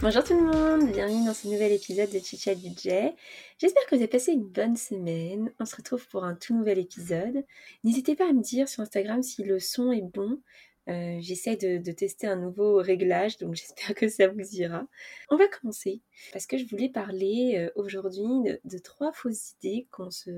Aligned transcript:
Bonjour 0.00 0.22
tout 0.24 0.34
le 0.34 0.44
monde, 0.44 0.92
bienvenue 0.92 1.24
dans 1.24 1.34
ce 1.34 1.48
nouvel 1.48 1.72
épisode 1.72 2.10
de 2.10 2.18
Chit 2.18 2.54
Budget. 2.56 3.14
J'espère 3.58 3.82
que 3.84 3.94
vous 3.94 4.02
avez 4.02 4.08
passé 4.08 4.32
une 4.32 4.46
bonne 4.46 4.76
semaine. 4.76 5.52
On 5.60 5.64
se 5.64 5.76
retrouve 5.76 6.06
pour 6.08 6.24
un 6.24 6.34
tout 6.34 6.54
nouvel 6.54 6.78
épisode. 6.78 7.44
N'hésitez 7.84 8.14
pas 8.14 8.28
à 8.28 8.32
me 8.32 8.42
dire 8.42 8.68
sur 8.68 8.82
Instagram 8.82 9.22
si 9.22 9.44
le 9.44 9.58
son 9.60 9.92
est 9.92 10.02
bon. 10.02 10.40
Euh, 10.88 11.16
j'essaie 11.20 11.56
de, 11.56 11.92
tester 11.92 12.26
un 12.26 12.36
nouveau 12.36 12.76
réglage, 12.76 13.38
donc 13.38 13.54
j'espère 13.54 13.94
que 13.94 14.08
ça 14.08 14.28
vous 14.28 14.54
ira. 14.54 14.86
On 15.30 15.36
va 15.36 15.48
commencer 15.48 16.02
parce 16.32 16.46
que 16.46 16.58
je 16.58 16.66
voulais 16.66 16.90
parler 16.90 17.54
euh, 17.56 17.70
aujourd'hui 17.76 18.58
de, 18.64 18.78
trois 18.78 19.12
fausses 19.12 19.52
idées 19.52 19.88
qu'on 19.90 20.10
se, 20.10 20.30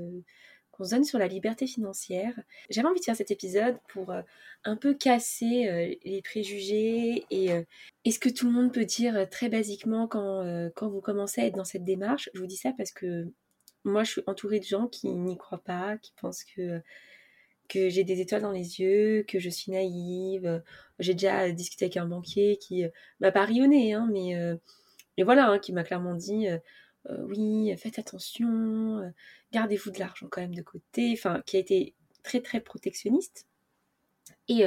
qu'on 0.76 0.84
se 0.84 0.90
donne 0.90 1.04
sur 1.04 1.18
la 1.18 1.28
liberté 1.28 1.66
financière. 1.66 2.34
J'avais 2.70 2.88
envie 2.88 3.00
de 3.00 3.04
faire 3.04 3.16
cet 3.16 3.30
épisode 3.30 3.76
pour 3.88 4.10
euh, 4.10 4.22
un 4.64 4.76
peu 4.76 4.94
casser 4.94 5.98
les 6.04 6.22
préjugés 6.22 7.24
et, 7.30 7.48
est 8.04 8.10
ce 8.10 8.18
que 8.18 8.28
tout 8.28 8.46
le 8.46 8.52
monde 8.52 8.72
peut 8.72 8.84
dire 8.84 9.28
très 9.30 9.48
basiquement 9.48 10.06
quand, 10.06 10.70
quand 10.74 10.88
vous 10.88 11.00
commencez 11.00 11.40
à 11.40 11.46
être 11.46 11.56
dans 11.56 11.64
cette 11.64 11.84
démarche? 11.84 12.30
Je 12.34 12.40
vous 12.40 12.46
dis 12.46 12.56
ça 12.56 12.72
parce 12.76 12.92
que 12.92 13.28
moi, 13.84 14.02
je 14.04 14.12
suis 14.12 14.22
entourée 14.26 14.58
de 14.58 14.64
gens 14.64 14.88
qui 14.88 15.08
n'y 15.08 15.36
croient 15.36 15.62
pas, 15.62 15.96
qui 15.98 16.12
pensent 16.20 16.44
que 16.44 16.82
que 17.68 17.88
j'ai 17.88 18.04
des 18.04 18.20
étoiles 18.20 18.42
dans 18.42 18.52
les 18.52 18.80
yeux, 18.80 19.24
que 19.26 19.38
je 19.38 19.50
suis 19.50 19.72
naïve. 19.72 20.62
J'ai 20.98 21.14
déjà 21.14 21.50
discuté 21.50 21.86
avec 21.86 21.96
un 21.96 22.06
banquier 22.06 22.56
qui 22.58 22.84
euh, 22.84 22.88
m'a 23.20 23.32
pas 23.32 23.44
rionné, 23.44 23.92
hein, 23.92 24.08
mais, 24.10 24.36
euh, 24.36 24.56
voilà, 25.24 25.50
hein, 25.50 25.58
qui 25.58 25.72
m'a 25.72 25.84
clairement 25.84 26.14
dit 26.14 26.46
euh, 27.10 27.24
oui, 27.28 27.74
faites 27.76 27.98
attention, 27.98 29.12
gardez-vous 29.52 29.90
de 29.90 29.98
l'argent 29.98 30.26
quand 30.30 30.40
même 30.40 30.54
de 30.54 30.62
côté, 30.62 31.12
enfin, 31.12 31.42
qui 31.46 31.56
a 31.56 31.60
été 31.60 31.94
très 32.22 32.40
très 32.40 32.60
protectionniste. 32.60 33.46
Et, 34.48 34.64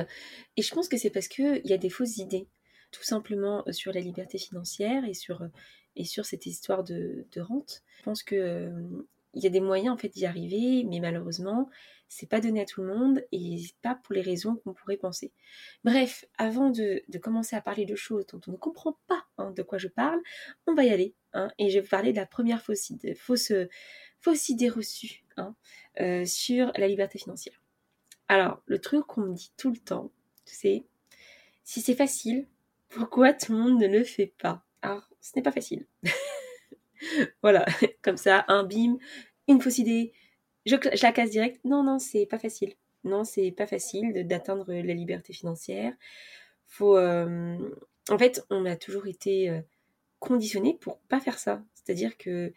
et 0.57 0.61
je 0.61 0.73
pense 0.73 0.87
que 0.89 0.97
c'est 0.97 1.09
parce 1.09 1.27
qu'il 1.27 1.61
y 1.65 1.73
a 1.73 1.77
des 1.77 1.89
fausses 1.89 2.17
idées, 2.17 2.47
tout 2.91 3.03
simplement 3.03 3.63
sur 3.71 3.93
la 3.93 4.01
liberté 4.01 4.37
financière 4.37 5.05
et 5.05 5.13
sur, 5.13 5.47
et 5.95 6.05
sur 6.05 6.25
cette 6.25 6.45
histoire 6.45 6.83
de, 6.83 7.25
de 7.31 7.41
rente. 7.41 7.83
Je 7.97 8.03
pense 8.03 8.23
qu'il 8.23 9.05
il 9.33 9.43
y 9.43 9.47
a 9.47 9.49
des 9.49 9.61
moyens 9.61 9.93
en 9.93 9.97
fait 9.97 10.09
d'y 10.09 10.25
arriver, 10.25 10.83
mais 10.85 10.99
malheureusement, 10.99 11.69
c'est 12.09 12.27
pas 12.27 12.41
donné 12.41 12.61
à 12.61 12.65
tout 12.65 12.81
le 12.81 12.93
monde 12.93 13.23
et 13.31 13.61
pas 13.81 13.95
pour 13.95 14.13
les 14.15 14.21
raisons 14.21 14.55
qu'on 14.55 14.73
pourrait 14.73 14.97
penser. 14.97 15.31
Bref, 15.83 16.25
avant 16.37 16.71
de, 16.71 17.03
commencer 17.21 17.55
à 17.55 17.61
parler 17.61 17.85
de 17.85 17.95
choses 17.95 18.25
dont 18.25 18.41
on 18.47 18.53
ne 18.53 18.57
comprend 18.57 18.97
pas 19.07 19.23
hein, 19.37 19.51
de 19.51 19.61
quoi 19.61 19.77
je 19.77 19.87
parle, 19.87 20.19
on 20.67 20.73
va 20.73 20.83
y 20.83 20.89
aller. 20.89 21.13
Hein, 21.33 21.49
et 21.57 21.69
je 21.69 21.75
vais 21.75 21.81
vous 21.81 21.89
parler 21.89 22.11
de 22.11 22.17
la 22.17 22.25
première 22.25 22.61
fausse 22.61 22.89
idée, 22.89 23.13
fausse, 23.13 23.51
fausse 24.19 24.51
reçue 24.75 25.23
hein, 25.37 25.55
euh, 26.01 26.25
sur 26.25 26.71
la 26.75 26.87
liberté 26.87 27.19
financière. 27.19 27.61
Alors, 28.27 28.61
le 28.65 28.79
truc 28.79 29.05
qu'on 29.07 29.21
me 29.21 29.33
dit 29.33 29.51
tout 29.57 29.71
le 29.71 29.77
temps, 29.77 30.11
c'est 30.45 30.83
si 31.63 31.81
c'est 31.81 31.95
facile, 31.95 32.47
pourquoi 32.89 33.33
tout 33.33 33.53
le 33.53 33.59
monde 33.59 33.79
ne 33.79 33.87
le 33.87 34.03
fait 34.03 34.33
pas? 34.39 34.63
Alors, 34.81 35.07
ce 35.21 35.31
n'est 35.35 35.43
pas 35.43 35.51
facile. 35.51 35.85
voilà, 37.43 37.65
comme 38.01 38.17
ça, 38.17 38.45
un 38.47 38.63
bim, 38.63 38.97
une 39.47 39.61
fausse 39.61 39.77
idée, 39.77 40.13
je, 40.65 40.75
la 41.01 41.11
casse 41.11 41.29
direct. 41.31 41.59
Non, 41.63 41.83
non, 41.83 41.99
c'est 41.99 42.25
pas 42.25 42.39
facile. 42.39 42.73
Non, 43.03 43.23
c'est 43.23 43.51
pas 43.51 43.67
facile 43.67 44.27
d'atteindre 44.27 44.73
la 44.73 44.93
liberté 44.93 45.33
financière. 45.33 45.93
Faut, 46.67 46.97
euh, 46.97 47.57
en 48.09 48.17
fait, 48.17 48.45
on 48.49 48.65
a 48.65 48.75
toujours 48.75 49.07
été 49.07 49.49
euh, 49.49 49.61
conditionné 50.19 50.75
pour 50.79 50.99
pas 51.01 51.19
faire 51.19 51.39
ça. 51.39 51.63
C'est-à-dire 51.73 52.17
que 52.17 52.53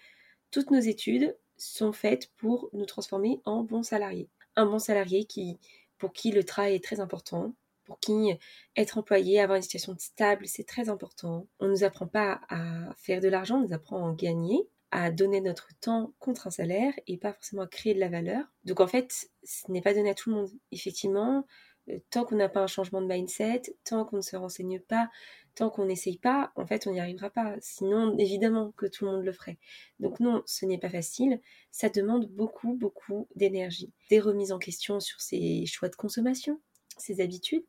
toutes 0.51 0.71
nos 0.71 0.81
études 0.81 1.37
sont 1.57 1.93
faites 1.93 2.31
pour 2.37 2.69
nous 2.73 2.87
transformer 2.87 3.41
en 3.45 3.63
bons 3.63 3.83
salariés. 3.83 4.29
Un 4.57 4.67
bon 4.67 4.79
salarié 4.79 5.25
qui, 5.25 5.59
pour 5.99 6.13
qui 6.13 6.33
le 6.33 6.45
travail 6.45 6.75
est 6.75 6.85
très 6.85 7.01
important, 7.01 7.55
pour 7.85 7.99
qui 7.99 8.33
être 8.77 8.99
employé, 8.99 9.41
avoir 9.41 9.57
une 9.57 9.63
situation 9.63 9.97
stable, 9.99 10.47
c'est 10.47 10.67
très 10.67 10.89
important. 10.89 11.47
On 11.59 11.67
ne 11.67 11.71
nous 11.71 11.85
apprend 11.85 12.07
pas 12.07 12.41
à 12.49 12.93
faire 12.97 13.21
de 13.21 13.29
l'argent, 13.29 13.57
on 13.57 13.63
nous 13.63 13.73
apprend 13.73 13.99
à 13.99 14.09
en 14.09 14.13
gagner 14.13 14.69
à 14.93 15.11
donner 15.11 15.41
notre 15.41 15.69
temps 15.81 16.13
contre 16.19 16.47
un 16.47 16.51
salaire 16.51 16.93
et 17.07 17.17
pas 17.17 17.33
forcément 17.33 17.63
à 17.63 17.67
créer 17.67 17.95
de 17.95 17.99
la 17.99 18.11
valeur. 18.11 18.45
Donc 18.65 18.81
en 18.81 18.87
fait, 18.87 19.31
ce 19.43 19.71
n'est 19.73 19.81
pas 19.81 19.95
donné 19.95 20.11
à 20.11 20.15
tout 20.15 20.29
le 20.29 20.37
monde. 20.37 20.51
Effectivement, 20.71 21.47
euh, 21.89 21.99
tant 22.11 22.25
qu'on 22.25 22.37
n'a 22.37 22.51
pas 22.51 22.61
un 22.61 22.67
changement 22.67 23.01
de 23.01 23.07
mindset, 23.07 23.63
tant 23.85 24.05
qu'on 24.05 24.19
ne 24.19 24.23
se 24.23 24.37
renseigne 24.37 24.81
pas, 24.81 25.09
tant 25.55 25.71
qu'on 25.71 25.87
n'essaye 25.87 26.19
pas, 26.19 26.53
en 26.57 26.67
fait, 26.67 26.87
on 26.87 26.93
n'y 26.93 27.01
arrivera 27.01 27.31
pas. 27.31 27.55
Sinon, 27.61 28.17
évidemment 28.19 28.73
que 28.73 28.87
tout 28.87 29.05
le 29.05 29.13
monde 29.13 29.25
le 29.25 29.33
ferait. 29.33 29.59
Donc 30.01 30.21
non, 30.21 30.43
ce 30.47 30.67
n'est 30.67 30.79
pas 30.79 30.91
facile. 30.91 31.41
Ça 31.71 31.89
demande 31.89 32.29
beaucoup, 32.29 32.75
beaucoup 32.75 33.29
d'énergie. 33.37 33.93
Des 34.11 34.21
remises 34.21 34.53
en 34.53 34.59
question 34.59 35.01
sur 35.01 35.21
ses 35.21 35.67
choix 35.67 35.89
de 35.89 35.97
consommation, 35.97 36.61
ses 36.99 37.21
habitudes, 37.21 37.65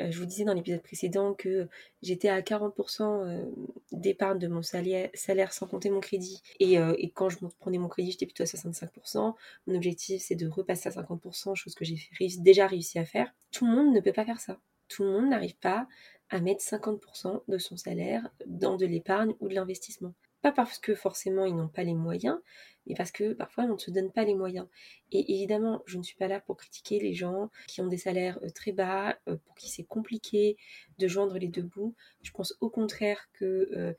euh, 0.00 0.10
je 0.10 0.18
vous 0.18 0.26
disais 0.26 0.44
dans 0.44 0.54
l'épisode 0.54 0.82
précédent 0.82 1.34
que 1.34 1.68
j'étais 2.02 2.28
à 2.28 2.40
40% 2.40 3.02
euh, 3.02 3.44
d'épargne 3.92 4.38
de 4.38 4.48
mon 4.48 4.62
salaire, 4.62 5.10
sans 5.52 5.66
compter 5.66 5.90
mon 5.90 6.00
crédit. 6.00 6.42
Euh, 6.62 6.94
et, 6.98 7.10
quand 7.10 7.28
je 7.28 7.38
prenais 7.58 7.78
mon 7.78 7.88
crédit, 7.88 8.12
j'étais 8.12 8.26
plutôt 8.26 8.42
à 8.42 8.46
65%. 8.46 9.34
Mon 9.66 9.74
objectif, 9.74 10.22
c'est 10.22 10.36
de 10.36 10.48
repasser 10.48 10.88
à 10.88 10.92
50%, 10.92 11.54
chose 11.54 11.74
que 11.74 11.84
j'ai 11.84 11.98
déjà 12.38 12.66
réussi 12.66 12.98
à 12.98 13.04
faire. 13.04 13.32
Tout 13.50 13.66
le 13.66 13.72
monde 13.72 13.94
ne 13.94 14.00
peut 14.00 14.12
pas 14.12 14.24
faire 14.24 14.40
ça. 14.40 14.58
Tout 14.88 15.04
le 15.04 15.12
monde 15.12 15.30
n'arrive 15.30 15.56
pas 15.56 15.86
à 16.30 16.40
mettre 16.40 16.62
50% 16.62 17.42
de 17.48 17.58
son 17.58 17.76
salaire 17.76 18.28
dans 18.46 18.76
de 18.76 18.86
l'épargne 18.86 19.34
ou 19.40 19.48
de 19.48 19.54
l'investissement. 19.54 20.14
Pas 20.42 20.52
parce 20.52 20.78
que 20.78 20.94
forcément 20.94 21.44
ils 21.44 21.54
n'ont 21.54 21.68
pas 21.68 21.82
les 21.82 21.94
moyens, 21.94 22.38
mais 22.86 22.94
parce 22.94 23.10
que 23.10 23.34
parfois 23.34 23.64
on 23.64 23.74
ne 23.74 23.78
se 23.78 23.90
donne 23.90 24.10
pas 24.10 24.24
les 24.24 24.34
moyens. 24.34 24.66
Et 25.12 25.34
évidemment, 25.34 25.82
je 25.84 25.98
ne 25.98 26.02
suis 26.02 26.16
pas 26.16 26.28
là 26.28 26.40
pour 26.40 26.56
critiquer 26.56 26.98
les 26.98 27.12
gens 27.12 27.50
qui 27.66 27.82
ont 27.82 27.88
des 27.88 27.98
salaires 27.98 28.38
euh, 28.42 28.48
très 28.48 28.72
bas, 28.72 29.18
euh, 29.28 29.36
pour 29.36 29.54
qui 29.54 29.68
c'est 29.68 29.84
compliqué 29.84 30.56
de 30.98 31.08
joindre 31.08 31.36
les 31.36 31.48
deux 31.48 31.62
bouts. 31.62 31.94
Je 32.22 32.30
pense 32.30 32.56
au 32.60 32.70
contraire 32.70 33.28
que 33.34 33.68
euh, 33.76 33.92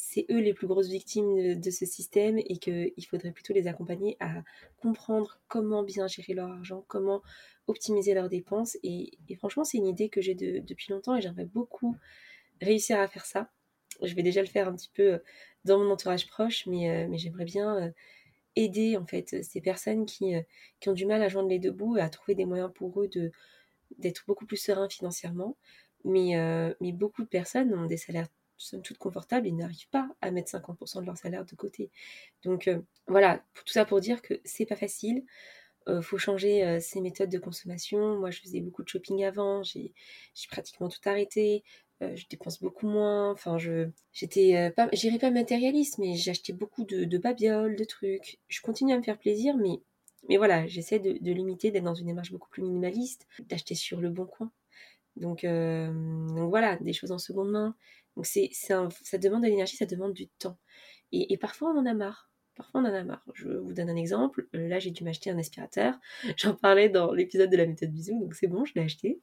c'est 0.00 0.26
eux 0.30 0.38
les 0.38 0.54
plus 0.54 0.68
grosses 0.68 0.88
victimes 0.88 1.58
de 1.58 1.70
ce 1.72 1.84
système 1.84 2.38
et 2.38 2.58
qu'il 2.58 3.04
faudrait 3.10 3.32
plutôt 3.32 3.52
les 3.52 3.66
accompagner 3.66 4.16
à 4.20 4.44
comprendre 4.80 5.40
comment 5.48 5.82
bien 5.82 6.06
gérer 6.06 6.34
leur 6.34 6.48
argent, 6.50 6.84
comment 6.86 7.20
optimiser 7.66 8.14
leurs 8.14 8.28
dépenses. 8.28 8.78
Et, 8.84 9.18
franchement, 9.38 9.64
c'est 9.64 9.78
une 9.78 9.88
idée 9.88 10.08
que 10.08 10.20
j'ai 10.20 10.36
depuis 10.36 10.92
longtemps 10.92 11.16
et 11.16 11.20
j'aimerais 11.20 11.46
beaucoup 11.46 11.96
réussir 12.60 13.00
à 13.00 13.08
faire 13.08 13.26
ça. 13.26 13.50
Je 14.00 14.14
vais 14.14 14.22
déjà 14.22 14.40
le 14.40 14.46
faire 14.46 14.68
un 14.68 14.76
petit 14.76 14.90
peu 14.94 15.20
dans 15.64 15.80
mon 15.80 15.90
entourage 15.90 16.28
proche, 16.28 16.66
mais, 16.66 16.88
euh, 16.90 17.08
j'aimerais 17.16 17.44
bien 17.44 17.76
euh, 17.78 17.90
aider 18.54 18.96
en 18.96 19.04
fait 19.04 19.42
ces 19.42 19.60
personnes 19.60 20.06
qui, 20.06 20.36
euh, 20.36 20.42
qui, 20.78 20.88
ont 20.90 20.92
du 20.92 21.06
mal 21.06 21.22
à 21.22 21.28
joindre 21.28 21.48
les 21.48 21.58
deux 21.58 21.72
bouts 21.72 21.96
et 21.96 22.00
à 22.00 22.08
trouver 22.08 22.36
des 22.36 22.44
moyens 22.44 22.70
pour 22.72 23.02
eux 23.02 23.10
d'être 23.98 24.22
beaucoup 24.28 24.46
plus 24.46 24.58
sereins 24.58 24.88
financièrement. 24.88 25.56
Mais, 26.04 26.36
mais 26.80 26.92
beaucoup 26.92 27.24
de 27.24 27.28
personnes 27.28 27.74
ont 27.74 27.86
des 27.86 27.96
salaires 27.96 28.28
somme 28.58 28.82
toute 28.82 28.98
confortables 28.98 29.46
et 29.46 29.52
n'arrivent 29.52 29.88
pas 29.90 30.08
à 30.20 30.30
mettre 30.30 30.50
50% 30.50 31.00
de 31.00 31.06
leur 31.06 31.16
salaire 31.16 31.44
de 31.44 31.54
côté. 31.54 31.90
Donc 32.44 32.70
voilà, 33.06 33.42
tout 33.54 33.66
ça 33.66 33.84
pour 33.84 34.00
dire 34.00 34.22
que 34.22 34.34
c'est 34.44 34.66
pas 34.66 34.76
facile. 34.76 35.24
Il 35.86 36.02
faut 36.02 36.18
changer 36.18 36.80
ses 36.80 37.00
méthodes 37.00 37.30
de 37.30 37.38
consommation. 37.38 38.18
Moi, 38.18 38.30
je 38.30 38.40
faisais 38.40 38.60
beaucoup 38.60 38.82
de 38.82 38.88
shopping 38.88 39.24
avant, 39.24 39.62
j'ai 39.62 39.94
pratiquement 40.50 40.88
tout 40.88 41.00
arrêté. 41.06 41.64
Euh, 42.02 42.14
je 42.14 42.26
dépense 42.28 42.60
beaucoup 42.60 42.86
moins. 42.86 43.32
Enfin, 43.32 43.58
je, 43.58 43.88
j'étais 44.12 44.56
euh, 44.56 44.70
pas, 44.70 44.88
pas 44.88 45.30
matérialiste, 45.30 45.98
mais 45.98 46.14
j'achetais 46.14 46.52
beaucoup 46.52 46.84
de, 46.84 47.18
babioles, 47.18 47.76
de 47.76 47.84
trucs. 47.84 48.38
Je 48.48 48.60
continue 48.60 48.92
à 48.92 48.98
me 48.98 49.02
faire 49.02 49.18
plaisir, 49.18 49.56
mais, 49.56 49.80
mais 50.28 50.36
voilà, 50.36 50.66
j'essaie 50.66 51.00
de, 51.00 51.32
limiter, 51.32 51.70
d'être 51.70 51.84
dans 51.84 51.94
une 51.94 52.06
démarche 52.06 52.30
beaucoup 52.30 52.48
plus 52.50 52.62
minimaliste, 52.62 53.26
d'acheter 53.40 53.74
sur 53.74 54.00
le 54.00 54.10
bon 54.10 54.26
coin. 54.26 54.52
Euh, 55.44 55.92
donc 56.28 56.48
voilà, 56.48 56.76
des 56.76 56.92
choses 56.92 57.10
en 57.10 57.18
seconde 57.18 57.50
main. 57.50 57.74
Donc 58.18 58.26
ça 58.26 59.18
demande 59.18 59.42
de 59.42 59.48
l'énergie, 59.48 59.76
ça 59.76 59.86
demande 59.86 60.12
du 60.12 60.28
temps. 60.28 60.58
Et, 61.12 61.36
parfois 61.38 61.72
on 61.72 61.78
en 61.78 61.86
a 61.86 61.94
marre. 61.94 62.30
Parfois 62.56 62.80
on 62.80 62.84
en 62.84 62.92
a 62.94 63.04
marre. 63.04 63.24
Je 63.34 63.48
vous 63.48 63.72
donne 63.72 63.88
un 63.88 63.96
exemple. 63.96 64.48
Là 64.52 64.78
j'ai 64.78 64.90
dû 64.90 65.04
m'acheter 65.04 65.30
un 65.30 65.38
aspirateur. 65.38 65.94
J'en 66.36 66.54
parlais 66.54 66.88
dans 66.88 67.12
l'épisode 67.12 67.50
de 67.50 67.56
la 67.56 67.66
méthode 67.66 67.90
bisou, 67.90 68.20
donc 68.20 68.34
c'est 68.34 68.48
bon, 68.48 68.64
je 68.64 68.74
l'ai 68.74 68.82
acheté 68.82 69.20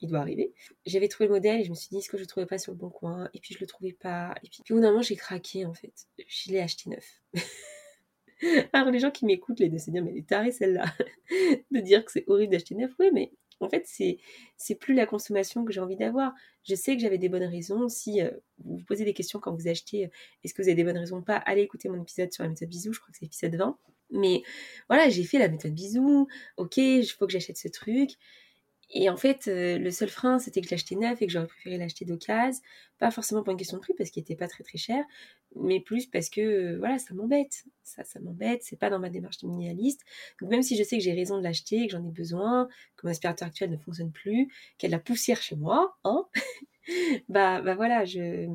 il 0.00 0.08
doit 0.08 0.20
arriver. 0.20 0.52
J'avais 0.86 1.08
trouvé 1.08 1.28
le 1.28 1.34
modèle 1.34 1.60
et 1.60 1.64
je 1.64 1.70
me 1.70 1.74
suis 1.74 1.88
dit, 1.88 1.98
est-ce 1.98 2.08
que 2.08 2.16
je 2.16 2.22
le 2.22 2.26
trouvais 2.26 2.46
pas 2.46 2.58
sur 2.58 2.72
le 2.72 2.78
bon 2.78 2.90
coin? 2.90 3.28
Et 3.34 3.40
puis 3.40 3.54
je 3.54 3.60
le 3.60 3.66
trouvais 3.66 3.92
pas. 3.92 4.34
Et 4.42 4.48
puis, 4.48 4.62
puis 4.62 4.74
au 4.74 4.76
bout 4.76 4.82
d'un 4.82 4.90
moment, 4.90 5.02
j'ai 5.02 5.16
craqué 5.16 5.64
en 5.64 5.74
fait. 5.74 5.92
Je 6.26 6.52
l'ai 6.52 6.60
acheté 6.60 6.90
neuf. 6.90 7.22
Alors 8.72 8.90
les 8.90 8.98
gens 8.98 9.10
qui 9.10 9.24
m'écoutent, 9.24 9.60
les 9.60 9.68
deux 9.68 9.78
se 9.78 9.90
dire, 9.90 10.02
mais 10.02 10.10
elle 10.10 10.18
est 10.18 10.28
tarée 10.28 10.52
celle-là, 10.52 10.84
de 11.70 11.80
dire 11.80 12.04
que 12.04 12.12
c'est 12.12 12.24
horrible 12.26 12.52
d'acheter 12.52 12.74
neuf. 12.74 12.92
Oui, 12.98 13.10
mais 13.12 13.32
en 13.64 13.70
fait, 13.70 13.86
c'est, 13.86 14.74
plus 14.76 14.94
la 14.94 15.06
consommation 15.06 15.64
que 15.64 15.72
j'ai 15.72 15.80
envie 15.80 15.96
d'avoir. 15.96 16.32
Je 16.62 16.74
sais 16.74 16.96
que 16.96 17.02
j'avais 17.02 17.18
des 17.18 17.28
bonnes 17.28 17.44
raisons. 17.44 17.88
Si 17.88 18.20
euh, 18.20 18.30
vous 18.58 18.78
vous 18.78 18.84
posez 18.84 19.04
des 19.04 19.14
questions 19.14 19.40
quand 19.40 19.54
vous 19.54 19.68
achetez, 19.68 20.06
euh, 20.06 20.08
est-ce 20.42 20.54
que 20.54 20.62
vous 20.62 20.68
avez 20.68 20.76
des 20.76 20.84
bonnes 20.84 20.98
raisons 20.98 21.18
ou 21.18 21.22
pas 21.22 21.36
Allez 21.36 21.62
écouter 21.62 21.88
mon 21.88 22.00
épisode 22.00 22.32
sur 22.32 22.42
la 22.42 22.50
méthode 22.50 22.68
bisou, 22.68 22.92
je 22.92 23.00
crois 23.00 23.10
que 23.10 23.18
c'est 23.18 23.24
l'épisode 23.24 23.56
20. 23.56 23.78
Mais 24.10 24.42
voilà, 24.88 25.08
j'ai 25.08 25.24
fait 25.24 25.38
la 25.38 25.48
méthode 25.48 25.72
bisou, 25.74 26.28
ok, 26.56 26.76
il 26.76 27.06
faut 27.06 27.26
que 27.26 27.32
j'achète 27.32 27.56
ce 27.56 27.68
truc. 27.68 28.16
Et 28.90 29.08
en 29.10 29.16
fait, 29.16 29.48
euh, 29.48 29.78
le 29.78 29.90
seul 29.90 30.08
frein, 30.08 30.38
c'était 30.38 30.60
que 30.60 30.68
l'acheter 30.70 30.94
neuf 30.96 31.20
et 31.20 31.26
que 31.26 31.32
j'aurais 31.32 31.46
préféré 31.46 31.78
l'acheter 31.78 32.04
d'occasion. 32.04 32.62
Pas 32.98 33.10
forcément 33.10 33.42
pour 33.42 33.50
une 33.50 33.58
question 33.58 33.76
de 33.76 33.82
prix, 33.82 33.94
parce 33.96 34.10
qu'il 34.10 34.20
n'était 34.20 34.36
pas 34.36 34.46
très 34.46 34.62
très 34.62 34.78
cher, 34.78 35.04
mais 35.56 35.80
plus 35.80 36.06
parce 36.06 36.28
que, 36.30 36.40
euh, 36.40 36.78
voilà, 36.78 36.98
ça 36.98 37.14
m'embête. 37.14 37.64
Ça, 37.82 38.04
ça 38.04 38.20
m'embête, 38.20 38.62
c'est 38.62 38.78
pas 38.78 38.90
dans 38.90 38.98
ma 38.98 39.10
démarche 39.10 39.42
minimaliste. 39.42 40.02
Donc 40.40 40.50
même 40.50 40.62
si 40.62 40.76
je 40.76 40.82
sais 40.82 40.98
que 40.98 41.02
j'ai 41.04 41.12
raison 41.12 41.38
de 41.38 41.42
l'acheter, 41.42 41.86
que 41.86 41.92
j'en 41.92 42.04
ai 42.04 42.10
besoin, 42.10 42.68
que 42.96 43.06
mon 43.06 43.10
aspirateur 43.10 43.48
actuel 43.48 43.70
ne 43.70 43.76
fonctionne 43.76 44.12
plus, 44.12 44.48
qu'il 44.78 44.88
y 44.90 44.92
a 44.92 44.96
de 44.96 44.98
la 44.98 45.02
poussière 45.02 45.40
chez 45.42 45.56
moi, 45.56 45.96
hein, 46.04 46.26
bah, 47.28 47.60
bah 47.62 47.74
voilà, 47.74 48.04
je... 48.04 48.48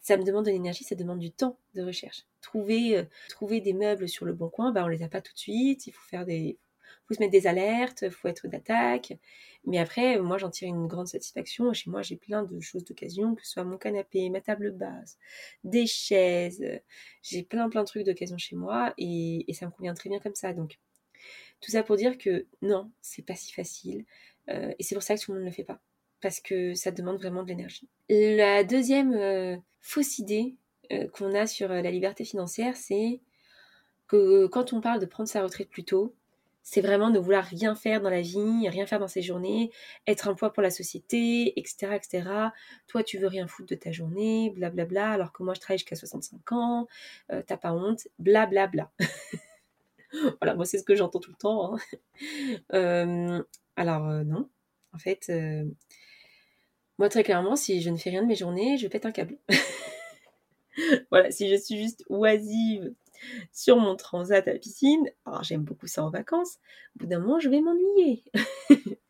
ça 0.00 0.16
me 0.16 0.24
demande 0.24 0.46
de 0.46 0.50
l'énergie, 0.50 0.84
ça 0.84 0.94
demande 0.94 1.18
du 1.18 1.32
temps 1.32 1.58
de 1.74 1.82
recherche. 1.82 2.24
Trouver, 2.40 2.96
euh, 2.98 3.04
trouver 3.28 3.60
des 3.60 3.72
meubles 3.72 4.08
sur 4.08 4.24
le 4.24 4.32
bon 4.32 4.48
coin, 4.48 4.72
bah 4.72 4.84
on 4.84 4.88
les 4.88 5.02
a 5.02 5.08
pas 5.08 5.20
tout 5.20 5.32
de 5.32 5.38
suite, 5.38 5.86
il 5.86 5.92
faut 5.92 6.08
faire 6.08 6.24
des 6.24 6.58
faut 7.06 7.14
se 7.14 7.20
mettre 7.20 7.32
des 7.32 7.46
alertes, 7.46 8.10
faut 8.10 8.28
être 8.28 8.48
d'attaque. 8.48 9.12
Mais 9.64 9.78
après, 9.78 10.18
moi, 10.20 10.38
j'en 10.38 10.50
tire 10.50 10.68
une 10.68 10.86
grande 10.86 11.08
satisfaction. 11.08 11.72
Chez 11.72 11.90
moi, 11.90 12.02
j'ai 12.02 12.16
plein 12.16 12.44
de 12.44 12.60
choses 12.60 12.84
d'occasion, 12.84 13.34
que 13.34 13.44
ce 13.44 13.52
soit 13.52 13.64
mon 13.64 13.78
canapé, 13.78 14.30
ma 14.30 14.40
table 14.40 14.70
basse, 14.70 15.18
des 15.64 15.86
chaises. 15.86 16.64
J'ai 17.22 17.42
plein, 17.42 17.68
plein 17.68 17.82
de 17.82 17.86
trucs 17.86 18.04
d'occasion 18.04 18.38
chez 18.38 18.56
moi 18.56 18.94
et, 18.96 19.44
ça 19.54 19.66
me 19.66 19.70
convient 19.72 19.94
très 19.94 20.08
bien 20.08 20.20
comme 20.20 20.34
ça. 20.34 20.52
Donc, 20.52 20.78
tout 21.60 21.70
ça 21.70 21.82
pour 21.82 21.96
dire 21.96 22.16
que 22.18 22.46
non, 22.62 22.92
c'est 23.00 23.22
pas 23.22 23.34
si 23.34 23.52
facile. 23.52 24.04
Euh, 24.48 24.72
et 24.78 24.82
c'est 24.82 24.94
pour 24.94 25.02
ça 25.02 25.16
que 25.16 25.20
tout 25.20 25.32
le 25.32 25.38
monde 25.38 25.44
ne 25.44 25.50
le 25.50 25.54
fait 25.54 25.64
pas. 25.64 25.80
Parce 26.20 26.40
que 26.40 26.74
ça 26.74 26.92
demande 26.92 27.18
vraiment 27.18 27.42
de 27.42 27.48
l'énergie. 27.48 27.88
La 28.08 28.62
deuxième 28.62 29.14
euh, 29.14 29.56
fausse 29.80 30.18
idée 30.18 30.56
euh, 30.92 31.08
qu'on 31.08 31.34
a 31.34 31.46
sur 31.46 31.68
la 31.68 31.90
liberté 31.90 32.24
financière, 32.24 32.76
c'est 32.76 33.20
que 34.06 34.46
quand 34.46 34.72
on 34.72 34.80
parle 34.80 35.00
de 35.00 35.06
prendre 35.06 35.28
sa 35.28 35.42
retraite 35.42 35.68
plus 35.68 35.84
tôt, 35.84 36.14
c'est 36.68 36.80
vraiment 36.80 37.10
ne 37.10 37.20
vouloir 37.20 37.44
rien 37.44 37.76
faire 37.76 38.00
dans 38.00 38.10
la 38.10 38.22
vie, 38.22 38.68
rien 38.68 38.86
faire 38.86 38.98
dans 38.98 39.06
ses 39.06 39.22
journées, 39.22 39.70
être 40.08 40.26
un 40.26 40.34
poids 40.34 40.52
pour 40.52 40.64
la 40.64 40.70
société, 40.70 41.56
etc., 41.60 41.94
etc. 41.94 42.28
Toi, 42.88 43.04
tu 43.04 43.18
veux 43.18 43.28
rien 43.28 43.46
foutre 43.46 43.68
de 43.68 43.76
ta 43.76 43.92
journée, 43.92 44.50
blablabla, 44.50 44.84
bla 44.84 44.84
bla, 44.84 45.10
alors 45.12 45.32
que 45.32 45.44
moi, 45.44 45.54
je 45.54 45.60
travaille 45.60 45.78
jusqu'à 45.78 45.94
65 45.94 46.50
ans, 46.50 46.88
euh, 47.30 47.40
t'as 47.46 47.56
pas 47.56 47.72
honte, 47.72 48.08
blablabla. 48.18 48.90
Bla 48.98 49.06
bla. 49.06 50.28
voilà, 50.40 50.56
moi, 50.56 50.64
c'est 50.64 50.78
ce 50.78 50.82
que 50.82 50.96
j'entends 50.96 51.20
tout 51.20 51.30
le 51.30 51.36
temps. 51.36 51.76
Hein. 51.76 51.78
Euh, 52.72 53.42
alors, 53.76 54.08
euh, 54.08 54.24
non. 54.24 54.48
En 54.92 54.98
fait, 54.98 55.30
moi, 56.98 57.08
très 57.08 57.22
clairement, 57.22 57.54
si 57.54 57.80
je 57.80 57.90
ne 57.90 57.96
fais 57.96 58.10
rien 58.10 58.22
de 58.22 58.26
mes 58.26 58.34
journées, 58.34 58.76
je 58.76 58.88
pète 58.88 59.06
un 59.06 59.12
câble. 59.12 59.38
voilà, 61.12 61.30
si 61.30 61.48
je 61.48 61.54
suis 61.54 61.76
juste 61.76 62.02
oisive 62.08 62.92
sur 63.52 63.76
mon 63.76 63.96
transat 63.96 64.46
à 64.46 64.54
piscine. 64.54 65.10
Alors 65.24 65.42
j'aime 65.42 65.62
beaucoup 65.62 65.86
ça 65.86 66.04
en 66.04 66.10
vacances. 66.10 66.58
Au 66.94 67.00
bout 67.00 67.06
d'un 67.06 67.18
moment, 67.18 67.38
je 67.38 67.48
vais 67.48 67.60
m'ennuyer. 67.60 68.24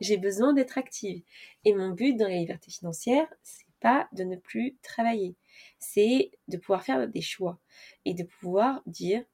J'ai 0.00 0.16
besoin 0.16 0.52
d'être 0.52 0.78
active. 0.78 1.22
Et 1.64 1.74
mon 1.74 1.90
but 1.90 2.16
dans 2.16 2.28
la 2.28 2.36
liberté 2.36 2.70
financière, 2.70 3.26
c'est 3.42 3.66
pas 3.80 4.08
de 4.12 4.24
ne 4.24 4.36
plus 4.36 4.76
travailler. 4.82 5.36
C'est 5.78 6.30
de 6.48 6.56
pouvoir 6.56 6.82
faire 6.82 7.08
des 7.08 7.20
choix 7.20 7.58
et 8.04 8.14
de 8.14 8.22
pouvoir 8.22 8.82
dire 8.86 9.24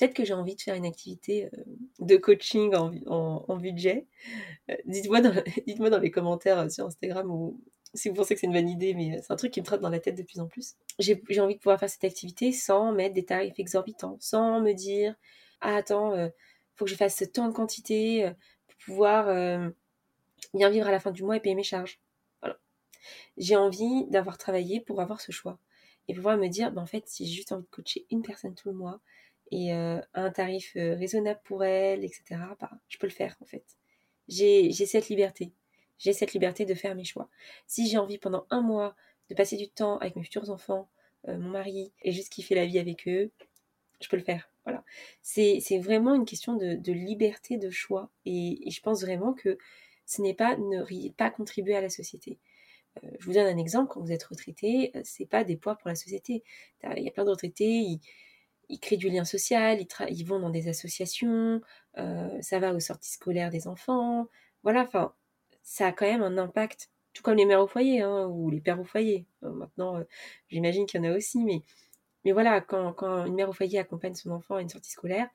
peut-être 0.00 0.14
que 0.14 0.24
j'ai 0.24 0.32
envie 0.32 0.56
de 0.56 0.60
faire 0.60 0.74
une 0.74 0.86
activité 0.86 1.46
euh, 1.46 1.64
de 1.98 2.16
coaching 2.16 2.74
en, 2.74 3.56
budget. 3.56 4.06
Euh, 4.70 4.76
dites-moi 4.86 5.20
dans, 5.20 5.34
les 6.00 6.10
commentaires 6.10 6.70
sur 6.70 6.86
Instagram 6.86 7.30
ou, 7.30 7.60
si 7.94 8.08
vous 8.08 8.14
pensez 8.14 8.34
que 8.34 8.40
c'est 8.40 8.46
une 8.46 8.52
bonne 8.52 8.68
idée, 8.68 8.94
mais 8.94 9.16
euh, 9.16 9.20
c'est 9.22 9.32
un 9.32 9.36
truc 9.36 9.52
qui 9.52 9.60
me 9.60 9.66
trotte 9.66 9.80
dans 9.80 9.88
la 9.88 10.00
tête 10.00 10.16
de 10.16 10.22
plus 10.22 10.40
en 10.40 10.46
plus. 10.46 10.74
J'ai 10.98 11.20
envie 11.40 11.54
de 11.54 11.60
pouvoir 11.60 11.78
faire 11.78 11.90
cette 11.90 12.04
activité 12.04 12.52
sans 12.52 12.92
mettre 12.92 13.14
des 13.14 13.24
tarifs 13.24 13.58
exorbitants, 13.58 14.16
sans 14.20 14.60
me 14.60 14.72
dire 14.72 15.14
ah 15.60 15.76
attends, 15.76 16.12
euh, 16.14 16.28
faut 16.74 16.84
que 16.84 16.90
je 16.90 16.96
fasse 16.96 17.22
tant 17.32 17.48
de 17.48 17.52
quantité 17.52 18.26
euh, 18.26 18.32
pour 18.68 18.78
pouvoir 18.84 19.26
bien 20.54 20.70
vivre 20.70 20.86
à 20.86 20.90
la 20.90 21.00
fin 21.00 21.10
du 21.10 21.22
mois 21.22 21.36
et 21.36 21.40
payer 21.40 21.54
mes 21.54 21.62
charges. 21.62 22.00
J'ai 23.36 23.56
envie 23.56 24.06
d'avoir 24.08 24.38
travaillé 24.38 24.80
pour 24.80 25.00
avoir 25.00 25.20
ce 25.20 25.32
choix 25.32 25.58
et 26.08 26.14
pouvoir 26.14 26.36
me 26.36 26.48
dire 26.48 26.72
bah, 26.72 26.80
en 26.80 26.86
fait 26.86 27.06
si 27.06 27.26
j'ai 27.26 27.34
juste 27.34 27.52
envie 27.52 27.64
de 27.64 27.70
coacher 27.70 28.06
une 28.10 28.22
personne 28.22 28.54
tout 28.54 28.68
le 28.68 28.74
mois 28.74 29.00
et 29.50 29.72
à 29.72 30.02
un 30.14 30.30
tarif 30.30 30.72
raisonnable 30.74 31.40
pour 31.44 31.64
elle, 31.64 32.04
etc. 32.04 32.22
Bah, 32.58 32.70
je 32.88 32.98
peux 32.98 33.06
le 33.06 33.12
faire 33.12 33.36
en 33.40 33.44
fait. 33.44 33.64
J'ai 34.28 34.72
cette 34.72 35.08
liberté 35.08 35.52
j'ai 36.00 36.12
cette 36.12 36.32
liberté 36.32 36.64
de 36.64 36.74
faire 36.74 36.96
mes 36.96 37.04
choix. 37.04 37.28
Si 37.66 37.88
j'ai 37.88 37.98
envie 37.98 38.18
pendant 38.18 38.46
un 38.50 38.62
mois 38.62 38.96
de 39.28 39.34
passer 39.34 39.56
du 39.56 39.68
temps 39.68 39.98
avec 39.98 40.16
mes 40.16 40.24
futurs 40.24 40.50
enfants, 40.50 40.90
euh, 41.28 41.38
mon 41.38 41.50
mari, 41.50 41.92
et 42.02 42.10
juste 42.10 42.32
kiffer 42.32 42.54
la 42.54 42.66
vie 42.66 42.78
avec 42.78 43.06
eux, 43.06 43.30
je 44.00 44.08
peux 44.08 44.16
le 44.16 44.22
faire. 44.24 44.50
Voilà. 44.64 44.82
C'est 45.22 45.78
vraiment 45.78 46.14
une 46.14 46.24
question 46.24 46.54
de, 46.56 46.92
liberté 46.92 47.58
de 47.58 47.70
choix. 47.70 48.10
Et, 48.24 48.70
je 48.70 48.80
pense 48.80 49.02
vraiment 49.02 49.34
que 49.34 49.58
ce 50.06 50.22
n'est 50.22 50.34
pas 50.34 50.56
ne 50.56 51.08
pas 51.10 51.30
contribuer 51.30 51.76
à 51.76 51.80
la 51.82 51.90
société. 51.90 52.38
Euh, 53.04 53.10
je 53.20 53.26
vous 53.26 53.34
donne 53.34 53.46
un 53.46 53.58
exemple, 53.58 53.92
quand 53.92 54.00
vous 54.00 54.10
êtes 54.10 54.24
retraité, 54.24 54.90
euh, 54.96 55.02
c'est 55.04 55.26
pas 55.26 55.44
des 55.44 55.56
poids 55.56 55.76
pour 55.76 55.88
la 55.88 55.94
société. 55.94 56.42
Il 56.96 57.04
y 57.04 57.08
a 57.08 57.12
plein 57.12 57.24
de 57.24 57.30
retraités, 57.30 57.98
ils, 58.68 58.80
créent 58.80 58.96
du 58.96 59.10
lien 59.10 59.24
social, 59.24 59.84
ils, 60.08 60.24
vont 60.24 60.40
dans 60.40 60.50
des 60.50 60.68
associations, 60.68 61.60
ça 61.94 62.58
va 62.58 62.72
aux 62.72 62.80
sorties 62.80 63.10
scolaires 63.10 63.50
des 63.50 63.68
enfants. 63.68 64.28
Voilà, 64.62 64.82
enfin, 64.82 65.14
ça 65.62 65.88
a 65.88 65.92
quand 65.92 66.06
même 66.06 66.22
un 66.22 66.38
impact, 66.38 66.90
tout 67.12 67.22
comme 67.22 67.36
les 67.36 67.46
mères 67.46 67.60
au 67.60 67.66
foyer 67.66 68.02
hein, 68.02 68.26
ou 68.26 68.50
les 68.50 68.60
pères 68.60 68.80
au 68.80 68.84
foyer. 68.84 69.26
Euh, 69.42 69.50
maintenant, 69.50 69.96
euh, 69.96 70.04
j'imagine 70.48 70.86
qu'il 70.86 71.02
y 71.02 71.06
en 71.06 71.12
a 71.12 71.16
aussi, 71.16 71.42
mais, 71.44 71.62
mais 72.24 72.32
voilà, 72.32 72.60
quand, 72.60 72.92
quand, 72.92 73.26
une 73.26 73.34
mère 73.34 73.48
au 73.48 73.52
foyer 73.52 73.78
accompagne 73.78 74.14
son 74.14 74.30
enfant 74.30 74.56
à 74.56 74.62
une 74.62 74.68
sortie 74.68 74.90
scolaire, 74.90 75.28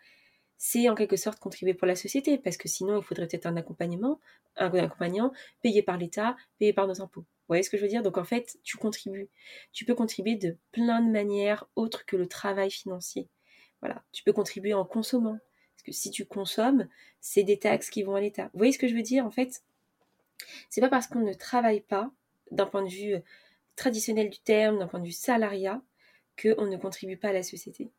c'est 0.57 0.89
en 0.89 0.95
quelque 0.95 1.17
sorte 1.17 1.39
contribuer 1.39 1.73
pour 1.73 1.87
la 1.87 1.95
société, 1.95 2.37
parce 2.37 2.57
que 2.57 2.67
sinon, 2.67 2.97
il 2.99 3.03
faudrait 3.03 3.27
peut-être 3.27 3.45
un 3.45 3.57
accompagnement, 3.57 4.19
un 4.55 4.73
accompagnant 4.73 5.31
payé 5.61 5.81
par 5.81 5.97
l'État, 5.97 6.35
payé 6.59 6.73
par 6.73 6.87
nos 6.87 7.01
impôts. 7.01 7.21
Vous 7.21 7.49
voyez 7.49 7.63
ce 7.63 7.69
que 7.69 7.77
je 7.77 7.83
veux 7.83 7.89
dire? 7.89 8.01
Donc 8.01 8.17
en 8.17 8.23
fait, 8.23 8.57
tu 8.63 8.77
contribues. 8.77 9.29
Tu 9.71 9.85
peux 9.85 9.93
contribuer 9.93 10.35
de 10.35 10.57
plein 10.71 11.01
de 11.01 11.11
manières 11.11 11.67
autres 11.75 12.05
que 12.05 12.15
le 12.15 12.27
travail 12.27 12.71
financier. 12.71 13.29
Voilà, 13.81 14.03
tu 14.11 14.23
peux 14.23 14.33
contribuer 14.33 14.73
en 14.73 14.85
consommant. 14.85 15.37
Parce 15.75 15.83
que 15.83 15.91
si 15.91 16.09
tu 16.09 16.25
consommes, 16.25 16.87
c'est 17.19 17.43
des 17.43 17.59
taxes 17.59 17.91
qui 17.91 18.01
vont 18.01 18.15
à 18.15 18.21
l'État. 18.21 18.45
Vous 18.45 18.57
voyez 18.57 18.71
ce 18.71 18.79
que 18.79 18.87
je 18.87 18.95
veux 18.95 19.03
dire? 19.03 19.25
En 19.25 19.31
fait, 19.31 19.61
c'est 20.69 20.81
pas 20.81 20.89
parce 20.89 21.07
qu'on 21.07 21.19
ne 21.19 21.33
travaille 21.33 21.81
pas, 21.81 22.11
d'un 22.51 22.65
point 22.65 22.83
de 22.83 22.89
vue 22.89 23.15
traditionnel 23.75 24.29
du 24.29 24.39
terme, 24.39 24.79
d'un 24.79 24.87
point 24.87 24.99
de 24.99 25.05
vue 25.05 25.11
salariat, 25.11 25.81
qu'on 26.41 26.65
ne 26.65 26.77
contribue 26.77 27.17
pas 27.17 27.29
à 27.29 27.33
la 27.33 27.43
société. 27.43 27.89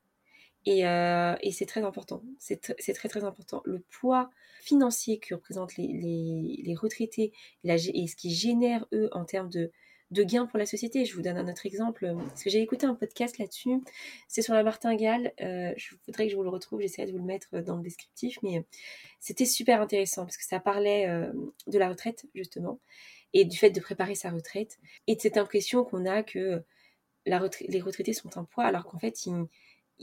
Et, 0.66 0.86
euh, 0.86 1.34
c'est 1.52 1.66
très 1.66 1.82
important. 1.82 2.22
C'est 2.38 2.60
très 2.60 3.08
très 3.08 3.24
important. 3.24 3.62
Le 3.64 3.80
poids 3.80 4.30
financier 4.60 5.18
que 5.18 5.34
représentent 5.34 5.76
les, 5.76 6.74
retraités 6.76 7.32
et, 7.64 7.78
ce 7.78 8.16
qui 8.16 8.34
génère 8.34 8.86
eux 8.92 9.08
en 9.12 9.24
termes 9.24 9.48
de, 9.48 9.70
de 10.10 10.22
gains 10.22 10.46
pour 10.46 10.58
la 10.58 10.66
société. 10.66 11.04
Je 11.04 11.14
vous 11.14 11.22
donne 11.22 11.36
un 11.36 11.48
autre 11.48 11.66
exemple, 11.66 12.12
parce 12.28 12.42
que 12.44 12.50
j'ai 12.50 12.60
écouté 12.60 12.86
un 12.86 12.94
podcast 12.94 13.38
là-dessus, 13.38 13.80
c'est 14.28 14.42
sur 14.42 14.54
la 14.54 14.62
martingale, 14.62 15.32
euh, 15.40 15.72
je 15.76 15.94
voudrais 16.06 16.26
que 16.26 16.32
je 16.32 16.36
vous 16.36 16.42
le 16.42 16.48
retrouve, 16.48 16.80
j'essaierai 16.80 17.08
de 17.08 17.12
vous 17.12 17.18
le 17.18 17.24
mettre 17.24 17.60
dans 17.60 17.76
le 17.76 17.82
descriptif, 17.82 18.38
mais 18.42 18.64
c'était 19.20 19.46
super 19.46 19.80
intéressant, 19.80 20.24
parce 20.24 20.36
que 20.36 20.44
ça 20.44 20.60
parlait 20.60 21.08
euh, 21.08 21.32
de 21.66 21.78
la 21.78 21.88
retraite, 21.88 22.26
justement, 22.34 22.78
et 23.32 23.44
du 23.44 23.56
fait 23.56 23.70
de 23.70 23.80
préparer 23.80 24.14
sa 24.14 24.30
retraite, 24.30 24.78
et 25.06 25.16
de 25.16 25.20
cette 25.20 25.36
impression 25.36 25.84
qu'on 25.84 26.06
a 26.06 26.22
que 26.22 26.62
les 27.26 27.80
retraités 27.80 28.12
sont 28.12 28.38
un 28.38 28.44
poids, 28.44 28.64
alors 28.64 28.84
qu'en 28.84 28.98
fait, 28.98 29.26
ils 29.26 29.46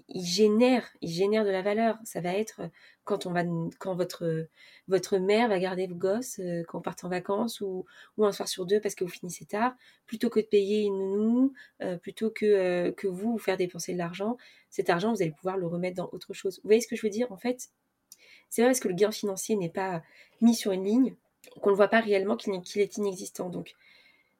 il 0.07 0.25
génère, 0.25 0.87
il 1.01 1.09
génère 1.09 1.45
de 1.45 1.49
la 1.49 1.61
valeur. 1.61 1.97
Ça 2.03 2.21
va 2.21 2.33
être 2.33 2.61
euh, 2.61 2.67
quand 3.03 3.25
on 3.25 3.31
va, 3.31 3.43
quand 3.79 3.95
votre 3.95 4.47
votre 4.87 5.17
mère 5.17 5.49
va 5.49 5.59
garder 5.59 5.87
vos 5.87 5.95
gosses 5.95 6.39
euh, 6.39 6.63
quand 6.67 6.79
on 6.79 6.81
part 6.81 6.95
en 7.03 7.09
vacances 7.09 7.61
ou, 7.61 7.85
ou 8.17 8.25
un 8.25 8.31
soir 8.31 8.47
sur 8.47 8.65
deux 8.65 8.79
parce 8.81 8.95
que 8.95 9.03
vous 9.03 9.09
finissez 9.09 9.45
tard, 9.45 9.73
plutôt 10.05 10.29
que 10.29 10.39
de 10.39 10.45
payer 10.45 10.83
une 10.83 10.97
nounou, 10.97 11.53
euh, 11.81 11.97
plutôt 11.97 12.31
que 12.31 12.91
que 12.91 13.07
vous 13.07 13.33
vous 13.33 13.37
faire 13.37 13.57
dépenser 13.57 13.93
de 13.93 13.97
l'argent. 13.97 14.37
Cet 14.69 14.89
argent, 14.89 15.13
vous 15.13 15.21
allez 15.21 15.31
pouvoir 15.31 15.57
le 15.57 15.67
remettre 15.67 15.97
dans 15.97 16.09
autre 16.11 16.33
chose. 16.33 16.59
Vous 16.63 16.67
voyez 16.67 16.81
ce 16.81 16.87
que 16.87 16.95
je 16.95 17.01
veux 17.03 17.09
dire? 17.11 17.31
En 17.31 17.37
fait, 17.37 17.69
c'est 18.49 18.61
vrai 18.61 18.69
parce 18.69 18.79
que 18.79 18.87
le 18.87 18.95
gain 18.95 19.11
financier 19.11 19.55
n'est 19.55 19.69
pas 19.69 20.03
mis 20.41 20.55
sur 20.55 20.71
une 20.71 20.83
ligne 20.83 21.15
qu'on 21.61 21.71
ne 21.71 21.75
voit 21.75 21.87
pas 21.87 21.99
réellement 21.99 22.37
qu'il 22.37 22.81
est 22.81 22.97
inexistant. 22.97 23.49
Donc 23.49 23.73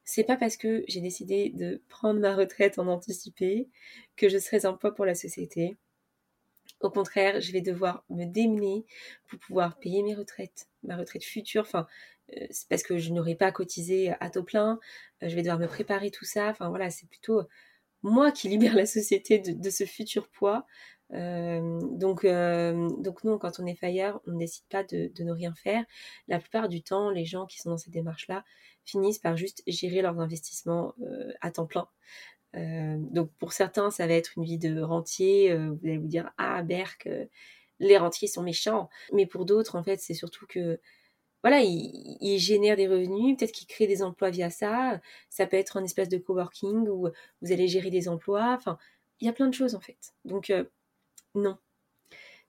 c'est 0.06 0.24
pas 0.24 0.38
parce 0.38 0.58
que 0.58 0.84
j'ai 0.88 1.02
décidé 1.02 1.50
de 1.50 1.82
prendre 1.90 2.20
ma 2.20 2.36
retraite 2.36 2.78
en 2.80 2.88
anticipé 2.88 3.70
que 4.16 4.30
je 4.30 4.38
serai 4.38 4.66
un 4.66 4.74
poids 4.74 4.94
pour 4.94 5.06
la 5.06 5.16
société. 5.16 5.78
Au 6.82 6.90
contraire, 6.90 7.40
je 7.40 7.52
vais 7.54 7.62
devoir 7.62 8.04
me 8.10 8.26
démener 8.26 8.86
pour 9.30 9.40
pouvoir 9.40 9.80
payer 9.80 10.04
mes 10.04 10.16
retraites, 10.16 10.68
ma 10.84 10.98
retraite 10.98 11.24
future. 11.24 11.62
Enfin, 11.62 11.88
euh, 12.36 12.46
c'est 12.52 12.68
parce 12.68 12.84
que 12.84 12.98
je 12.98 13.12
n'aurai 13.14 13.36
pas 13.36 13.52
cotisé 13.52 14.14
à 14.20 14.30
taux 14.30 14.44
plein. 14.44 14.80
Euh, 15.24 15.30
je 15.30 15.36
vais 15.36 15.42
devoir 15.42 15.60
me 15.60 15.68
préparer 15.68 16.12
tout 16.12 16.26
ça. 16.26 16.50
Enfin 16.50 16.70
voilà, 16.70 16.90
c'est 16.90 17.08
plutôt 17.08 17.44
moi 18.02 18.32
qui 18.32 18.50
libère 18.50 18.76
la 18.76 18.86
société 18.86 19.40
de, 19.40 19.70
ce 19.70 19.86
futur 19.86 20.28
poids. 20.30 20.66
Euh, 21.14 21.80
donc, 21.92 22.26
donc 22.26 23.24
non, 23.24 23.38
quand 23.38 23.60
on 23.60 23.66
est 23.66 23.76
faillard, 23.76 24.22
on 24.28 24.32
ne 24.32 24.40
décide 24.40 24.66
pas 24.70 24.84
de, 24.84 25.12
de, 25.16 25.24
ne 25.24 25.32
rien 25.32 25.54
faire. 25.54 25.86
La 26.28 26.40
plupart 26.40 26.68
du 26.68 26.84
temps, 26.84 27.12
les 27.12 27.26
gens 27.26 27.46
qui 27.46 27.60
sont 27.60 27.70
dans 27.70 27.78
cette 27.78 27.94
démarche-là 27.94 28.44
finissent 28.86 29.20
par 29.20 29.38
juste 29.38 29.64
gérer 29.68 30.02
leurs 30.02 30.20
investissements 30.20 30.94
euh, 31.02 31.32
à 31.42 31.52
temps 31.52 31.66
plein. 31.66 31.88
Euh, 32.56 32.98
donc 33.00 33.32
pour 33.40 33.54
certains, 33.54 33.92
ça 33.92 34.08
va 34.08 34.14
être 34.14 34.38
une 34.38 34.44
vie 34.44 34.58
de 34.58 34.82
rentier. 34.82 35.52
Euh, 35.52 35.72
vous 35.72 35.88
allez 35.88 35.98
vous 35.98 36.08
dire, 36.08 36.32
ah, 36.38 36.62
Berk, 36.64 37.10
les 37.80 37.98
rentiers 37.98 38.28
sont 38.28 38.44
méchants. 38.44 38.90
Mais 39.14 39.26
pour 39.26 39.46
d'autres, 39.46 39.76
en 39.76 39.84
fait, 39.84 40.00
c'est 40.00 40.14
surtout 40.14 40.46
que 40.48 40.80
voilà, 41.42 41.62
ils, 41.62 42.40
génèrent 42.40 42.78
des 42.78 42.88
revenus, 42.88 43.38
peut-être 43.38 43.52
qu'ils 43.52 43.68
créent 43.68 43.88
des 43.88 44.02
emplois 44.02 44.30
via 44.30 44.50
ça. 44.50 45.02
Ça 45.30 45.46
peut 45.46 45.58
être 45.58 45.76
un 45.78 45.84
espace 45.84 46.08
de 46.08 46.18
coworking 46.18 46.88
où 46.88 47.10
vous 47.42 47.52
allez 47.52 47.68
gérer 47.68 47.90
des 47.90 48.08
emplois. 48.08 48.54
Enfin, 48.58 48.78
il 49.20 49.26
y 49.28 49.30
a 49.30 49.34
plein 49.34 49.48
de 49.48 49.54
choses 49.54 49.76
en 49.76 49.82
fait. 49.82 50.14
Donc, 50.24 50.54
non. 51.36 51.58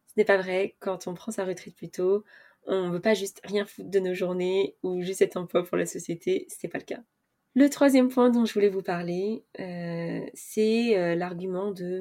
Ce 0.06 0.12
n'est 0.16 0.24
pas 0.24 0.36
vrai. 0.36 0.76
Quand 0.78 1.08
on 1.08 1.14
prend 1.14 1.32
sa 1.32 1.44
retraite 1.44 1.74
plus 1.74 1.90
tôt, 1.90 2.24
on 2.66 2.88
ne 2.88 2.92
veut 2.92 3.00
pas 3.00 3.14
juste 3.14 3.40
rien 3.44 3.64
foutre 3.64 3.90
de 3.90 3.98
nos 4.00 4.14
journées 4.14 4.76
ou 4.82 5.02
juste 5.02 5.22
être 5.22 5.36
emploi 5.36 5.64
pour 5.64 5.76
la 5.76 5.86
société. 5.86 6.46
Ce 6.48 6.56
n'est 6.62 6.70
pas 6.70 6.78
le 6.78 6.84
cas. 6.84 7.00
Le 7.54 7.70
troisième 7.70 8.08
point 8.08 8.30
dont 8.30 8.44
je 8.44 8.54
voulais 8.54 8.68
vous 8.68 8.82
parler, 8.82 9.44
euh, 9.60 10.26
c'est 10.34 10.98
euh, 10.98 11.14
l'argument 11.14 11.70
de 11.70 12.00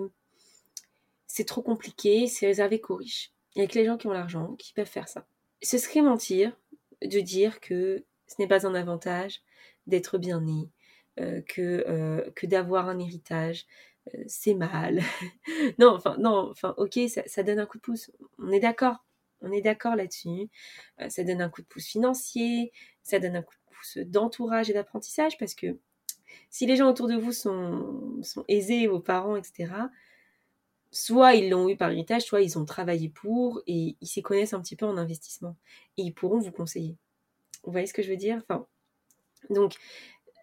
c'est 1.28 1.46
trop 1.46 1.62
compliqué, 1.62 2.28
c'est 2.28 2.48
réservé 2.48 2.80
qu'aux 2.80 2.96
riches. 2.96 3.34
Il 3.56 3.60
n'y 3.60 3.66
a 3.66 3.68
que 3.68 3.78
les 3.78 3.86
gens 3.86 3.98
qui 3.98 4.08
ont 4.08 4.14
l'argent 4.14 4.56
qui 4.56 4.74
peuvent 4.74 4.88
faire 4.88 5.08
ça. 5.08 5.28
Ce 5.62 5.78
serait 5.78 6.02
mentir 6.02 6.58
de 7.02 7.20
dire 7.20 7.60
que 7.60 8.04
ce 8.28 8.36
n'est 8.40 8.48
pas 8.48 8.66
un 8.66 8.76
avantage 8.76 9.42
d'être 9.88 10.18
bien 10.18 10.42
né, 10.42 10.70
euh, 11.20 11.42
que, 11.42 12.32
que 12.36 12.46
d'avoir 12.48 12.88
un 12.88 13.00
héritage, 13.00 13.66
c'est 14.28 14.54
mal. 14.54 15.02
non, 15.80 15.90
enfin, 15.96 16.16
non, 16.20 16.50
enfin, 16.52 16.74
ok, 16.78 17.00
ça, 17.26 17.44
donne 17.44 17.60
un 17.60 17.66
coup 17.66 17.78
de 17.78 17.84
pouce. 17.84 18.12
On 18.40 18.52
est 18.52 18.60
d'accord. 18.60 19.04
On 19.44 19.52
est 19.52 19.62
d'accord 19.62 19.96
là-dessus. 19.96 20.50
ça 21.10 21.24
donne 21.24 21.42
un 21.42 21.50
coup 21.50 21.62
de 21.62 21.68
pouce 21.68 21.86
financier, 21.86 22.72
ça 23.04 23.20
donne 23.20 23.36
un 23.36 23.42
coup 23.42 23.56
de 23.56 23.76
pouce 23.76 23.98
d'entourage 24.10 24.70
et 24.70 24.74
d'apprentissage 24.74 25.38
parce 25.38 25.54
que 25.54 25.78
si 26.50 26.66
les 26.66 26.76
gens 26.76 26.90
autour 26.90 27.08
de 27.08 27.16
vous 27.16 27.32
sont, 27.32 28.22
aisés, 28.48 28.88
vos 28.88 29.00
parents, 29.00 29.36
etc., 29.36 29.74
soit 30.92 31.34
ils 31.34 31.50
l'ont 31.50 31.70
eu 31.70 31.76
par 31.76 31.92
héritage, 31.92 32.24
soit 32.24 32.42
ils 32.42 32.58
ont 32.60 32.66
travaillé 32.66 33.10
pour 33.10 33.62
et 33.68 33.98
ils 34.00 34.08
s'y 34.08 34.22
connaissent 34.22 34.54
un 34.54 34.62
petit 34.62 34.76
peu 34.76 34.86
en 34.86 34.98
investissement. 34.98 35.58
Et 35.98 36.04
ils 36.04 36.14
pourront 36.14 36.40
vous 36.40 36.52
conseiller. 36.52 36.98
Vous 37.64 37.72
voyez 37.72 37.88
ce 37.88 37.94
que 37.94 38.04
je 38.04 38.10
veux 38.10 38.18
dire? 38.18 38.44
Donc, 39.50 39.76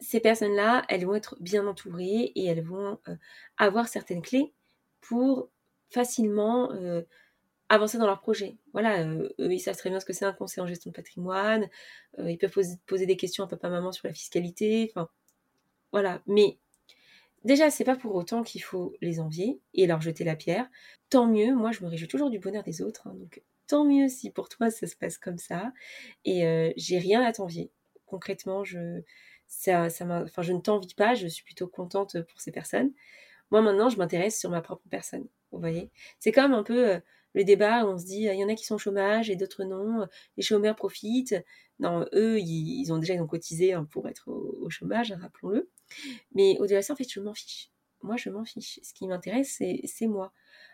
ces 0.00 0.20
personnes-là, 0.20 0.84
elles 0.88 1.06
vont 1.06 1.14
être 1.14 1.36
bien 1.40 1.66
entourées 1.66 2.32
et 2.34 2.46
elles 2.46 2.62
vont 2.62 2.98
euh, 3.08 3.16
avoir 3.58 3.88
certaines 3.88 4.22
clés 4.22 4.52
pour 5.00 5.50
facilement 5.90 6.72
euh, 6.72 7.02
avancer 7.70 7.96
dans 7.98 8.06
leur 8.06 8.20
projet. 8.20 8.58
Voilà, 8.74 9.00
euh, 9.06 9.30
eux, 9.40 9.52
ils 9.52 9.60
savent 9.60 9.76
très 9.76 9.88
bien 9.90 10.00
ce 10.00 10.04
que 10.04 10.12
c'est 10.12 10.26
un 10.26 10.34
conseil 10.34 10.62
en 10.62 10.66
gestion 10.66 10.90
de 10.90 10.94
patrimoine, 10.96 11.68
ils 12.18 12.36
peuvent 12.36 12.52
poser, 12.86 13.06
des 13.06 13.16
questions 13.16 13.44
à 13.44 13.46
papa-maman 13.48 13.92
sur 13.92 14.06
la 14.06 14.12
fiscalité, 14.12 14.92
enfin, 14.94 15.08
voilà. 15.92 16.22
Mais 16.26 16.58
Déjà, 17.44 17.70
c'est 17.70 17.84
pas 17.84 17.96
pour 17.96 18.14
autant 18.14 18.42
qu'il 18.42 18.62
faut 18.62 18.94
les 19.00 19.18
envier 19.18 19.60
et 19.72 19.86
leur 19.86 20.00
jeter 20.02 20.24
la 20.24 20.36
pierre. 20.36 20.68
Tant 21.08 21.26
mieux, 21.26 21.54
moi 21.54 21.72
je 21.72 21.82
me 21.82 21.88
réjouis 21.88 22.08
toujours 22.08 22.30
du 22.30 22.38
bonheur 22.38 22.62
des 22.62 22.82
autres, 22.82 23.06
hein, 23.06 23.14
donc 23.14 23.42
tant 23.66 23.84
mieux 23.84 24.08
si 24.08 24.30
pour 24.30 24.48
toi 24.48 24.70
ça 24.70 24.86
se 24.86 24.94
passe 24.96 25.16
comme 25.16 25.38
ça. 25.38 25.72
Et 26.24 26.46
euh, 26.46 26.70
j'ai 26.76 26.98
rien 26.98 27.22
à 27.24 27.32
t'envier. 27.32 27.70
Concrètement, 28.06 28.62
je, 28.64 29.00
ça, 29.46 29.88
ça 29.88 30.24
je 30.42 30.52
ne 30.52 30.60
t'envie 30.60 30.94
pas, 30.94 31.14
je 31.14 31.26
suis 31.28 31.44
plutôt 31.44 31.66
contente 31.68 32.20
pour 32.22 32.40
ces 32.40 32.52
personnes. 32.52 32.92
Moi 33.50 33.62
maintenant, 33.62 33.88
je 33.88 33.96
m'intéresse 33.96 34.38
sur 34.38 34.50
ma 34.50 34.60
propre 34.60 34.82
personne. 34.90 35.26
Vous 35.52 35.60
voyez 35.60 35.90
C'est 36.20 36.32
comme 36.32 36.52
un 36.52 36.62
peu 36.62 36.90
euh, 36.90 37.00
le 37.34 37.44
débat 37.44 37.86
on 37.86 37.96
se 37.98 38.06
dit 38.06 38.22
il 38.22 38.34
y 38.34 38.44
en 38.44 38.48
a 38.48 38.54
qui 38.54 38.64
sont 38.64 38.74
au 38.76 38.78
chômage 38.78 39.30
et 39.30 39.36
d'autres 39.36 39.64
non. 39.64 40.06
Les 40.36 40.42
chômeurs 40.42 40.76
profitent. 40.76 41.36
Non, 41.78 42.04
eux, 42.12 42.38
ils, 42.38 42.92
ont 42.92 42.98
déjà 42.98 43.16
cotisé 43.24 43.72
hein, 43.72 43.86
pour 43.90 44.06
être 44.06 44.28
au, 44.28 44.68
chômage, 44.68 45.12
rappelons-le. 45.12 45.70
Mais 46.34 46.58
au-delà 46.60 46.80
de 46.80 46.84
ça, 46.84 46.92
en 46.92 46.96
fait, 46.96 47.10
je 47.10 47.20
m'en 47.20 47.32
fiche. 47.32 47.70
Moi, 48.02 48.16
je 48.18 48.28
m'en 48.28 48.44
fiche. 48.44 48.80
Ce 48.82 48.92
qui 48.92 49.06
m'intéresse, 49.06 49.62
c'est 49.86 50.06
moi. 50.06 50.32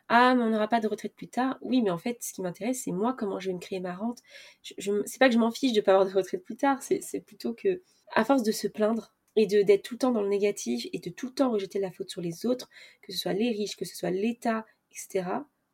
Ah, 0.09 0.35
mais 0.35 0.43
on 0.43 0.51
n'aura 0.51 0.69
pas 0.69 0.81
de 0.81 0.89
retraite 0.89 1.15
plus 1.15 1.29
tard. 1.29 1.59
Oui, 1.61 1.83
mais 1.83 1.91
en 1.91 1.99
fait, 1.99 2.19
ce 2.23 2.33
qui 2.33 2.43
m'intéresse, 2.43 2.83
c'est 2.85 2.93
moi, 2.93 3.15
comment 3.17 3.39
je 3.39 3.49
vais 3.49 3.55
me 3.55 3.61
créer 3.61 3.81
ma 3.81 3.95
rente. 3.95 4.21
Je, 4.63 4.75
je 4.79 5.03
c'est 5.07 5.19
pas 5.19 5.29
que 5.29 5.35
je 5.35 5.39
m'en 5.39 5.51
fiche 5.53 5.73
de 5.73 5.79
ne 5.79 5.85
pas 5.85 5.93
avoir 5.93 6.09
de 6.09 6.13
retraite 6.13 6.45
plus 6.45 6.57
tard, 6.57 6.83
c'est 6.83 7.21
plutôt 7.25 7.55
que, 7.55 7.83
à 8.15 8.25
force 8.25 8.43
de 8.43 8.53
se 8.53 8.67
plaindre 8.69 9.15
et 9.37 9.47
d'être 9.47 9.83
tout 9.83 9.95
le 9.95 9.99
temps 9.99 10.13
dans 10.13 10.23
le 10.23 10.29
négatif 10.29 10.87
et 10.93 10.99
de 10.99 11.11
tout 11.11 11.27
le 11.27 11.35
temps 11.35 11.51
rejeter 11.51 11.79
la 11.79 11.93
faute 11.93 12.11
sur 12.11 12.23
les 12.23 12.47
autres, 12.47 12.71
que 13.03 13.13
ce 13.13 13.19
soit 13.19 13.35
les 13.35 13.51
riches, 13.51 13.77
que 13.77 13.85
ce 13.85 13.97
soit 13.97 14.11
l'État, 14.11 14.65
etc., 14.91 15.29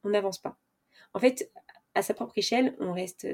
on 0.05 0.11
n'avance 0.11 0.39
pas. 0.39 0.59
En 1.15 1.21
fait, 1.21 1.51
à 1.95 2.03
sa 2.03 2.15
propre 2.15 2.37
échelle, 2.37 2.75
on 2.81 2.93
reste, 2.93 3.27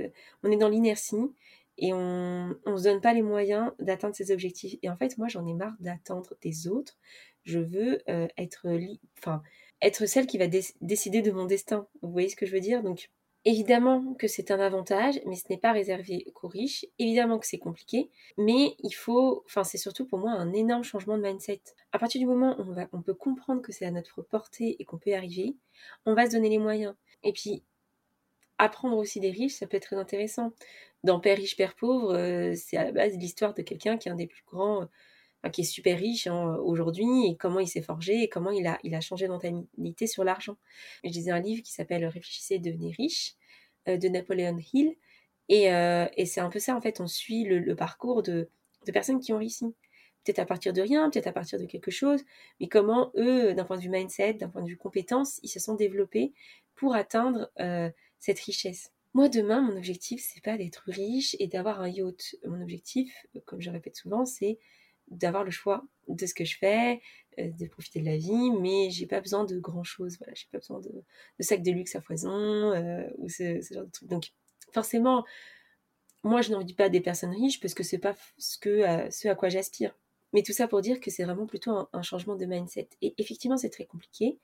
on 0.42 0.50
est 0.50 0.56
dans 0.56 0.68
l'inertie 0.68 1.32
et 1.78 1.92
on 1.92 2.56
ne 2.66 2.76
se 2.76 2.82
donne 2.82 3.00
pas 3.00 3.14
les 3.14 3.22
moyens 3.22 3.72
d'atteindre 3.78 4.14
ses 4.14 4.32
objectifs. 4.32 4.78
Et 4.82 4.90
en 4.90 4.96
fait, 4.96 5.16
moi, 5.16 5.28
j'en 5.28 5.46
ai 5.46 5.54
marre 5.54 5.76
d'attendre 5.78 6.34
des 6.42 6.66
autres. 6.66 6.98
Je 7.44 7.60
veux 7.60 8.02
euh, 8.08 8.26
être, 8.36 8.66
enfin, 9.18 9.42
être 9.80 10.06
celle 10.06 10.26
qui 10.26 10.38
va 10.38 10.48
décider 10.80 11.22
de 11.22 11.30
mon 11.30 11.46
destin. 11.46 11.86
Vous 12.02 12.10
voyez 12.10 12.28
ce 12.28 12.36
que 12.36 12.46
je 12.46 12.52
veux 12.52 12.60
dire? 12.60 12.82
Donc, 12.82 13.10
évidemment 13.44 14.14
que 14.14 14.26
c'est 14.26 14.50
un 14.50 14.58
avantage, 14.58 15.20
mais 15.24 15.36
ce 15.36 15.44
n'est 15.48 15.58
pas 15.58 15.70
réservé 15.70 16.26
qu'aux 16.34 16.48
riches. 16.48 16.84
Évidemment 16.98 17.38
que 17.38 17.46
c'est 17.46 17.58
compliqué, 17.58 18.10
mais 18.36 18.74
il 18.82 18.92
faut, 18.92 19.44
enfin, 19.46 19.62
c'est 19.62 19.78
surtout 19.78 20.04
pour 20.04 20.18
moi 20.18 20.32
un 20.32 20.52
énorme 20.52 20.82
changement 20.82 21.16
de 21.16 21.22
mindset. 21.22 21.62
À 21.92 22.00
partir 22.00 22.20
du 22.20 22.26
moment 22.26 22.56
où 22.58 22.62
on, 22.62 22.72
va, 22.72 22.88
on 22.92 23.02
peut 23.02 23.14
comprendre 23.14 23.62
que 23.62 23.70
c'est 23.70 23.86
à 23.86 23.92
notre 23.92 24.20
portée 24.22 24.76
et 24.80 24.84
qu'on 24.84 24.98
peut 24.98 25.10
y 25.10 25.14
arriver, 25.14 25.54
on 26.06 26.14
va 26.14 26.26
se 26.26 26.32
donner 26.32 26.48
les 26.48 26.58
moyens. 26.58 26.94
Et 27.22 27.32
puis, 27.32 27.62
apprendre 28.58 28.96
aussi 28.96 29.20
des 29.20 29.30
riches, 29.30 29.54
ça 29.54 29.66
peut 29.66 29.76
être 29.76 29.84
très 29.84 29.96
intéressant. 29.96 30.52
Dans 31.04 31.20
Père 31.20 31.36
riche, 31.36 31.56
Père 31.56 31.74
pauvre, 31.76 32.14
euh, 32.14 32.54
c'est 32.56 32.76
à 32.76 32.84
la 32.84 32.92
base 32.92 33.16
l'histoire 33.16 33.54
de 33.54 33.62
quelqu'un 33.62 33.96
qui 33.98 34.08
est 34.08 34.12
un 34.12 34.16
des 34.16 34.26
plus 34.26 34.44
grands, 34.46 34.88
qui 35.52 35.62
est 35.62 35.64
super 35.64 35.98
riche 35.98 36.26
hein, 36.26 36.56
aujourd'hui, 36.56 37.26
et 37.28 37.36
comment 37.36 37.60
il 37.60 37.68
s'est 37.68 37.82
forgé, 37.82 38.22
et 38.22 38.28
comment 38.28 38.50
il 38.50 38.66
a, 38.66 38.78
il 38.82 38.94
a 38.94 39.00
changé 39.00 39.28
d'entalité 39.28 40.06
sur 40.06 40.24
l'argent. 40.24 40.56
Je 41.04 41.10
lisais 41.10 41.30
un 41.30 41.40
livre 41.40 41.62
qui 41.62 41.72
s'appelle 41.72 42.04
Réfléchissez 42.04 42.54
et 42.56 42.58
devenez 42.58 42.92
riche, 42.92 43.34
euh, 43.88 43.96
de 43.96 44.08
Napoléon 44.08 44.58
Hill, 44.72 44.96
et, 45.48 45.72
euh, 45.72 46.06
et 46.16 46.26
c'est 46.26 46.40
un 46.40 46.50
peu 46.50 46.58
ça, 46.58 46.76
en 46.76 46.80
fait, 46.80 47.00
on 47.00 47.06
suit 47.06 47.44
le, 47.44 47.74
parcours 47.76 48.22
de, 48.22 48.50
de 48.86 48.92
personnes 48.92 49.20
qui 49.20 49.32
ont 49.32 49.38
réussi 49.38 49.74
à 50.36 50.44
partir 50.46 50.72
de 50.72 50.82
rien, 50.82 51.08
peut-être 51.10 51.26
à 51.26 51.32
partir 51.32 51.58
de 51.58 51.64
quelque 51.64 51.90
chose, 51.90 52.24
mais 52.60 52.68
comment 52.68 53.12
eux, 53.16 53.54
d'un 53.54 53.64
point 53.64 53.76
de 53.76 53.82
vue 53.82 53.88
mindset, 53.88 54.34
d'un 54.34 54.48
point 54.48 54.62
de 54.62 54.68
vue 54.68 54.76
compétence, 54.76 55.40
ils 55.42 55.48
se 55.48 55.60
sont 55.60 55.74
développés 55.74 56.32
pour 56.74 56.94
atteindre 56.94 57.50
cette 58.18 58.38
richesse. 58.40 58.92
Moi, 59.14 59.28
demain, 59.28 59.62
mon 59.62 59.76
objectif, 59.76 60.22
c'est 60.22 60.42
pas 60.42 60.56
d'être 60.56 60.82
riche 60.86 61.34
et 61.38 61.46
d'avoir 61.46 61.80
un 61.80 61.88
yacht. 61.88 62.36
Mon 62.44 62.60
objectif, 62.60 63.26
comme 63.46 63.60
je 63.60 63.70
répète 63.70 63.96
souvent, 63.96 64.24
c'est 64.24 64.58
d'avoir 65.10 65.44
le 65.44 65.50
choix 65.50 65.84
de 66.08 66.26
ce 66.26 66.34
que 66.34 66.44
je 66.44 66.56
fais, 66.58 67.00
euh, 67.38 67.50
de 67.58 67.66
profiter 67.66 68.00
de 68.00 68.06
la 68.06 68.16
vie, 68.16 68.50
mais 68.60 68.90
j'ai 68.90 69.06
pas 69.06 69.20
besoin 69.20 69.44
de 69.44 69.58
grand 69.58 69.84
chose. 69.84 70.16
Voilà, 70.18 70.34
j'ai 70.34 70.46
pas 70.52 70.58
besoin 70.58 70.80
de, 70.80 71.04
sacs 71.40 71.62
de 71.62 71.70
luxe 71.70 71.96
à 71.96 72.00
foison 72.00 72.30
euh, 72.30 73.08
ou 73.16 73.28
ce, 73.28 73.60
genre 73.72 73.84
de 73.84 73.90
trucs. 73.90 74.08
Donc, 74.08 74.32
forcément, 74.72 75.24
moi, 76.24 76.42
je 76.42 76.52
n'en 76.52 76.62
dis 76.62 76.74
pas 76.74 76.88
des 76.88 77.00
personnes 77.00 77.30
riches 77.30 77.60
parce 77.60 77.74
que 77.74 77.82
c'est 77.82 77.98
pas 77.98 78.14
ce, 78.36 78.58
que, 78.58 78.68
euh, 78.68 79.10
ce 79.10 79.28
à 79.28 79.34
quoi 79.34 79.48
j'aspire. 79.48 79.96
Mais 80.32 80.42
tout 80.42 80.52
ça 80.52 80.68
pour 80.68 80.80
dire 80.80 81.00
que 81.00 81.10
c'est 81.10 81.24
vraiment 81.24 81.46
plutôt 81.46 81.88
un, 81.92 82.02
changement 82.02 82.36
de 82.36 82.44
mindset. 82.44 82.88
Et 83.00 83.14
effectivement, 83.18 83.56
c'est 83.56 83.70
très 83.70 83.86
compliqué 83.86 84.38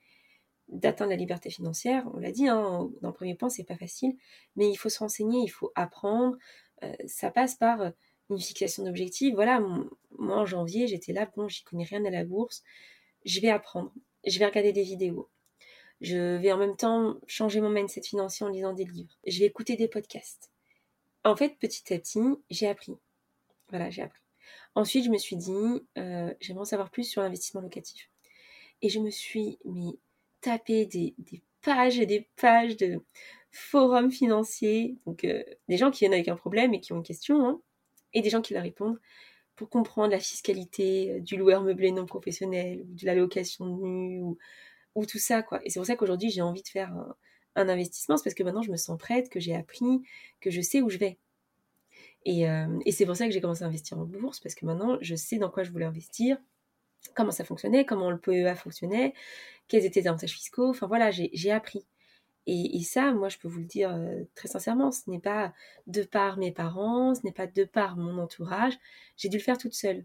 d'atteindre 0.68 1.10
la 1.10 1.16
liberté 1.16 1.50
financière. 1.50 2.08
On 2.14 2.18
l'a 2.18 2.32
dit, 2.32 2.48
hein, 2.48 2.90
dans 3.02 3.08
le 3.08 3.14
premier 3.14 3.34
point, 3.34 3.50
c'est 3.50 3.64
pas 3.64 3.76
facile, 3.76 4.16
mais 4.56 4.70
il 4.70 4.76
faut 4.76 4.88
se 4.88 4.98
renseigner, 4.98 5.40
il 5.42 5.48
faut 5.48 5.72
apprendre. 5.74 6.36
Euh, 6.82 6.92
ça 7.06 7.30
passe 7.30 7.54
par 7.56 7.82
euh, 7.82 7.90
une 8.30 8.40
fixation 8.40 8.84
d'objectifs. 8.84 9.34
Voilà, 9.34 9.60
moi 10.18 10.38
en 10.38 10.46
janvier, 10.46 10.86
j'étais 10.86 11.12
là, 11.12 11.30
bon, 11.36 11.48
j'y 11.48 11.64
connais 11.64 11.84
rien 11.84 12.04
à 12.06 12.10
la 12.10 12.24
bourse, 12.24 12.62
je 13.24 13.40
vais 13.40 13.50
apprendre, 13.50 13.92
je 14.26 14.38
vais 14.38 14.46
regarder 14.46 14.72
des 14.72 14.82
vidéos. 14.82 15.28
Je 16.00 16.36
vais 16.36 16.52
en 16.52 16.58
même 16.58 16.76
temps 16.76 17.16
changer 17.26 17.60
mon 17.60 17.70
mindset 17.70 18.02
financier 18.02 18.44
en 18.44 18.48
lisant 18.48 18.72
des 18.72 18.84
livres. 18.84 19.14
Je 19.26 19.38
vais 19.38 19.46
écouter 19.46 19.76
des 19.76 19.88
podcasts. 19.88 20.50
En 21.24 21.36
fait, 21.36 21.56
petit 21.58 21.94
à 21.94 21.98
petit, 21.98 22.20
j'ai 22.50 22.68
appris. 22.68 22.96
Voilà, 23.68 23.90
j'ai 23.90 24.02
appris. 24.02 24.23
Ensuite, 24.74 25.04
je 25.04 25.10
me 25.10 25.18
suis 25.18 25.36
dit, 25.36 25.52
euh, 25.98 26.32
j'aimerais 26.40 26.62
en 26.62 26.64
savoir 26.64 26.90
plus 26.90 27.04
sur 27.04 27.22
l'investissement 27.22 27.60
locatif. 27.60 28.10
Et 28.82 28.88
je 28.88 28.98
me 29.00 29.10
suis 29.10 29.58
mis 29.64 29.98
taper 30.40 30.86
des, 30.86 31.14
pages 31.62 31.98
et 31.98 32.06
des 32.06 32.28
pages 32.36 32.76
de 32.76 33.00
forums 33.50 34.10
financiers, 34.10 34.96
donc 35.06 35.24
euh, 35.24 35.42
des 35.68 35.76
gens 35.76 35.90
qui 35.90 36.00
viennent 36.00 36.12
avec 36.12 36.28
un 36.28 36.36
problème 36.36 36.74
et 36.74 36.80
qui 36.80 36.92
ont 36.92 36.96
une 36.96 37.02
question, 37.02 37.46
hein, 37.46 37.60
et 38.12 38.20
des 38.20 38.30
gens 38.30 38.42
qui 38.42 38.52
la 38.52 38.60
répondent 38.60 39.00
pour 39.56 39.70
comprendre 39.70 40.10
la 40.10 40.18
fiscalité 40.18 41.12
euh, 41.12 41.20
du 41.20 41.36
loueur 41.36 41.62
meublé 41.62 41.92
non 41.92 42.06
professionnel, 42.06 42.82
de 42.84 43.06
la 43.06 43.14
location 43.14 43.66
ou, 43.66 44.38
ou 44.94 45.06
tout 45.06 45.18
ça, 45.18 45.42
quoi. 45.42 45.60
Et 45.64 45.70
c'est 45.70 45.78
pour 45.80 45.86
ça 45.86 45.96
qu'aujourd'hui, 45.96 46.30
j'ai 46.30 46.42
envie 46.42 46.62
de 46.62 46.68
faire 46.68 46.92
un, 47.56 47.68
investissement, 47.68 48.16
c'est 48.16 48.24
parce 48.24 48.34
que 48.34 48.42
maintenant, 48.42 48.62
je 48.62 48.70
me 48.70 48.76
sens 48.76 48.98
prête, 48.98 49.30
que 49.30 49.40
j'ai 49.40 49.54
appris, 49.54 50.02
que 50.40 50.50
je 50.50 50.60
sais 50.60 50.82
où 50.82 50.90
je 50.90 50.98
vais. 50.98 51.18
Et, 52.24 52.48
euh, 52.48 52.78
et 52.86 52.92
c'est 52.92 53.06
pour 53.06 53.16
ça 53.16 53.26
que 53.26 53.32
j'ai 53.32 53.40
commencé 53.40 53.64
à 53.64 53.66
investir 53.66 53.98
en 53.98 54.04
bourse, 54.04 54.40
parce 54.40 54.54
que 54.54 54.64
maintenant, 54.64 54.98
je 55.00 55.14
sais 55.14 55.38
dans 55.38 55.50
quoi 55.50 55.62
je 55.62 55.70
voulais 55.70 55.84
investir, 55.84 56.38
comment 57.14 57.30
ça 57.30 57.44
fonctionnait, 57.44 57.84
comment 57.84 58.10
le 58.10 58.18
PEA 58.18 58.54
fonctionnait, 58.56 59.14
quels 59.68 59.84
étaient 59.84 60.00
les 60.00 60.08
avantages 60.08 60.32
fiscaux. 60.32 60.68
Enfin 60.70 60.86
voilà, 60.86 61.10
j'ai 61.10 61.50
appris. 61.50 61.86
Et, 62.46 62.82
ça, 62.82 63.12
moi, 63.12 63.30
je 63.30 63.38
peux 63.38 63.48
vous 63.48 63.60
le 63.60 63.64
dire 63.64 63.90
euh, 63.94 64.22
très 64.34 64.48
sincèrement, 64.48 64.92
ce 64.92 65.08
n'est 65.08 65.20
pas 65.20 65.54
de 65.86 66.02
par 66.02 66.36
mes 66.36 66.52
parents, 66.52 67.14
ce 67.14 67.22
n'est 67.24 67.32
pas 67.32 67.46
de 67.46 67.64
par 67.64 67.96
mon 67.96 68.18
entourage. 68.18 68.74
J'ai 69.16 69.30
dû 69.30 69.38
le 69.38 69.42
faire 69.42 69.56
toute 69.56 69.72
seule. 69.72 70.04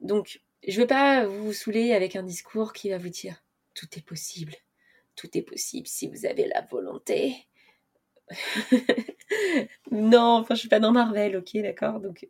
Donc, 0.00 0.42
je 0.66 0.76
ne 0.76 0.82
veux 0.82 0.86
pas 0.86 1.26
vous 1.26 1.52
saouler 1.54 1.92
avec 1.94 2.14
un 2.14 2.22
discours 2.22 2.74
qui 2.74 2.90
va 2.90 2.98
vous 2.98 3.08
dire 3.08 3.42
tout 3.74 3.86
est 3.96 4.02
possible. 4.02 4.54
Tout 5.16 5.28
est 5.36 5.42
possible 5.42 5.86
si 5.86 6.08
vous 6.08 6.26
avez 6.26 6.46
la 6.48 6.60
volonté. 6.62 7.47
non, 9.90 10.38
enfin, 10.40 10.54
je 10.54 10.60
suis 10.60 10.68
pas 10.68 10.80
dans 10.80 10.92
Marvel, 10.92 11.36
ok, 11.36 11.56
d'accord. 11.62 12.00
Donc, 12.00 12.28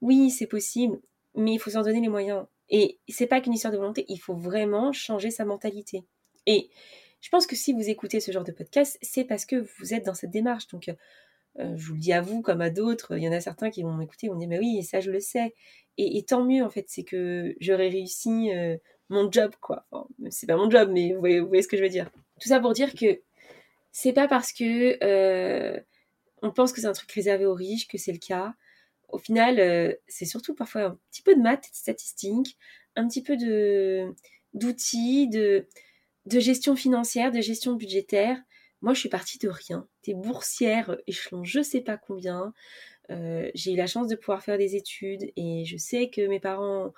oui, 0.00 0.30
c'est 0.30 0.46
possible, 0.46 1.00
mais 1.34 1.54
il 1.54 1.58
faut 1.58 1.70
s'en 1.70 1.82
donner 1.82 2.00
les 2.00 2.08
moyens. 2.08 2.46
Et 2.68 2.98
c'est 3.08 3.26
pas 3.26 3.40
qu'une 3.40 3.54
histoire 3.54 3.72
de 3.72 3.78
volonté, 3.78 4.04
il 4.08 4.18
faut 4.18 4.34
vraiment 4.34 4.92
changer 4.92 5.30
sa 5.30 5.44
mentalité. 5.44 6.04
Et 6.46 6.70
je 7.20 7.28
pense 7.28 7.46
que 7.46 7.56
si 7.56 7.72
vous 7.72 7.88
écoutez 7.88 8.20
ce 8.20 8.32
genre 8.32 8.44
de 8.44 8.52
podcast, 8.52 8.98
c'est 9.02 9.24
parce 9.24 9.46
que 9.46 9.56
vous 9.78 9.94
êtes 9.94 10.04
dans 10.04 10.14
cette 10.14 10.30
démarche. 10.30 10.68
Donc, 10.68 10.88
euh, 11.58 11.76
je 11.76 11.86
vous 11.86 11.94
le 11.94 12.00
dis 12.00 12.12
à 12.12 12.20
vous 12.20 12.42
comme 12.42 12.60
à 12.60 12.70
d'autres, 12.70 13.16
il 13.16 13.24
y 13.24 13.28
en 13.28 13.32
a 13.32 13.40
certains 13.40 13.70
qui 13.70 13.82
vont 13.82 13.94
m'écouter, 13.94 14.28
vont 14.28 14.36
dire, 14.36 14.48
mais 14.48 14.58
oui, 14.58 14.82
ça 14.82 15.00
je 15.00 15.10
le 15.10 15.20
sais. 15.20 15.54
Et, 15.98 16.22
tant 16.24 16.44
mieux, 16.44 16.62
en 16.62 16.68
fait, 16.68 16.84
c'est 16.88 17.04
que 17.04 17.54
j'aurais 17.58 17.88
réussi 17.88 18.52
euh, 18.54 18.76
mon 19.08 19.30
job, 19.30 19.52
quoi. 19.60 19.86
C'est 20.28 20.46
pas 20.46 20.56
mon 20.56 20.70
job, 20.70 20.90
mais 20.92 21.14
vous 21.14 21.20
voyez, 21.20 21.62
ce 21.62 21.68
que 21.68 21.76
je 21.78 21.82
veux 21.82 21.88
dire. 21.88 22.10
Tout 22.40 22.48
ça 22.48 22.60
pour 22.60 22.74
dire 22.74 22.94
que 22.94 23.22
c'est 23.98 24.12
pas 24.12 24.28
parce 24.28 24.52
que 24.52 25.02
euh, 25.02 25.80
on 26.42 26.52
pense 26.52 26.74
que 26.74 26.82
c'est 26.82 26.86
un 26.86 26.92
truc 26.92 27.10
réservé 27.12 27.46
aux 27.46 27.54
riches 27.54 27.88
que 27.88 27.96
c'est 27.96 28.12
le 28.12 28.18
cas. 28.18 28.52
Au 29.08 29.16
final, 29.16 29.96
c'est 30.06 30.26
surtout 30.26 30.54
parfois 30.54 30.82
un 30.82 30.98
petit 31.10 31.22
peu 31.22 31.34
de 31.34 31.40
maths, 31.40 31.70
de 31.70 31.76
statistiques, 31.76 32.58
un 32.94 33.08
petit 33.08 33.22
peu 33.22 33.38
d'outils, 34.52 35.28
de, 35.28 35.66
gestion 36.26 36.76
financière, 36.76 37.32
de 37.32 37.40
gestion 37.40 37.72
budgétaire. 37.72 38.36
Moi, 38.82 38.92
je 38.92 39.00
suis 39.00 39.08
partie 39.08 39.38
de 39.38 39.48
rien. 39.48 39.88
T'es 40.02 40.12
boursière, 40.12 40.98
échelon 41.06 41.42
je 41.44 41.62
sais 41.62 41.80
pas 41.80 41.96
combien. 41.96 42.52
Euh, 43.10 43.50
j'ai 43.54 43.72
eu 43.72 43.76
la 43.76 43.86
chance 43.86 44.08
de 44.08 44.16
pouvoir 44.16 44.42
faire 44.42 44.58
des 44.58 44.76
études 44.76 45.32
et 45.36 45.64
je 45.64 45.78
sais 45.78 46.10
que 46.10 46.26
mes 46.26 46.40
parents 46.40 46.92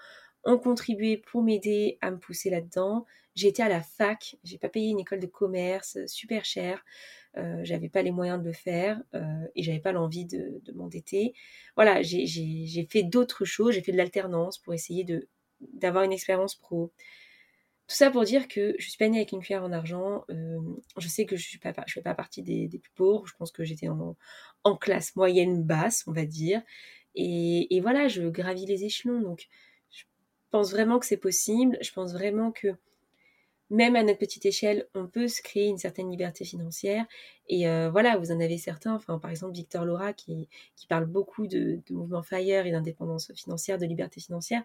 ont 0.44 0.58
contribué 0.58 1.16
pour 1.16 1.42
m'aider 1.42 1.98
à 2.00 2.10
me 2.10 2.18
pousser 2.18 2.50
là-dedans. 2.50 3.04
Été 3.46 3.62
à 3.62 3.68
la 3.68 3.80
fac, 3.80 4.36
j'ai 4.42 4.58
pas 4.58 4.68
payé 4.68 4.90
une 4.90 4.98
école 4.98 5.20
de 5.20 5.26
commerce 5.26 5.98
super 6.06 6.44
chère, 6.44 6.84
euh, 7.36 7.60
j'avais 7.62 7.88
pas 7.88 8.02
les 8.02 8.10
moyens 8.10 8.40
de 8.40 8.44
le 8.44 8.52
faire 8.52 9.00
euh, 9.14 9.46
et 9.54 9.62
j'avais 9.62 9.78
pas 9.78 9.92
l'envie 9.92 10.24
de, 10.24 10.60
de 10.64 10.72
m'endetter. 10.72 11.34
Voilà, 11.76 12.02
j'ai 12.02 12.88
fait 12.90 13.04
d'autres 13.04 13.44
choses, 13.44 13.74
j'ai 13.74 13.82
fait 13.82 13.92
de 13.92 13.96
l'alternance 13.96 14.58
pour 14.58 14.74
essayer 14.74 15.06
d'avoir 15.60 16.02
une 16.02 16.12
expérience 16.12 16.56
pro. 16.56 16.92
Tout 17.86 17.94
ça 17.94 18.10
pour 18.10 18.24
dire 18.24 18.48
que 18.48 18.74
je 18.78 18.88
suis 18.88 18.98
pas 18.98 19.08
née 19.08 19.18
avec 19.18 19.32
une 19.32 19.40
cuillère 19.40 19.64
en 19.64 19.72
argent. 19.72 20.24
Euh, 20.30 20.58
je 20.98 21.08
sais 21.08 21.24
que 21.24 21.36
je 21.36 21.48
suis 21.48 21.58
pas, 21.58 21.72
je 21.86 21.94
fais 21.94 22.02
pas 22.02 22.14
partie 22.14 22.42
des, 22.42 22.68
plus 22.68 22.92
pauvres. 22.94 23.26
Je 23.26 23.34
pense 23.38 23.50
que 23.52 23.64
j'étais 23.64 23.88
en, 23.88 24.16
en, 24.64 24.76
classe 24.76 25.16
moyenne 25.16 25.62
basse, 25.62 26.04
on 26.06 26.12
va 26.12 26.26
dire. 26.26 26.60
Et, 27.14 27.74
et, 27.74 27.80
voilà, 27.80 28.08
je 28.08 28.22
gravis 28.28 28.66
les 28.66 28.84
échelons. 28.84 29.20
Donc, 29.20 29.48
pense 30.50 30.70
vraiment 30.70 30.98
que 30.98 31.06
c'est 31.06 31.16
possible. 31.16 31.78
Je 31.80 31.92
pense 31.92 32.12
vraiment 32.12 32.52
que 32.52 32.68
même 33.70 33.96
à 33.96 34.02
notre 34.02 34.18
petite 34.18 34.46
échelle, 34.46 34.88
on 34.94 35.06
peut 35.06 35.28
se 35.28 35.42
créer 35.42 35.66
une 35.66 35.78
certaine 35.78 36.10
liberté 36.10 36.44
financière. 36.44 37.04
Et 37.48 37.68
euh, 37.68 37.90
voilà, 37.90 38.16
vous 38.16 38.32
en 38.32 38.40
avez 38.40 38.58
certains. 38.58 38.94
Enfin, 38.94 39.18
par 39.18 39.30
exemple, 39.30 39.54
Victor 39.54 39.84
Laura 39.84 40.12
qui, 40.12 40.48
parle 40.88 41.06
beaucoup 41.06 41.46
de, 41.46 41.80
de 41.86 41.94
mouvement 41.94 42.22
FIRE 42.22 42.66
et 42.66 42.70
d'indépendance 42.70 43.32
financière, 43.34 43.78
de 43.78 43.86
liberté 43.86 44.20
financière 44.20 44.62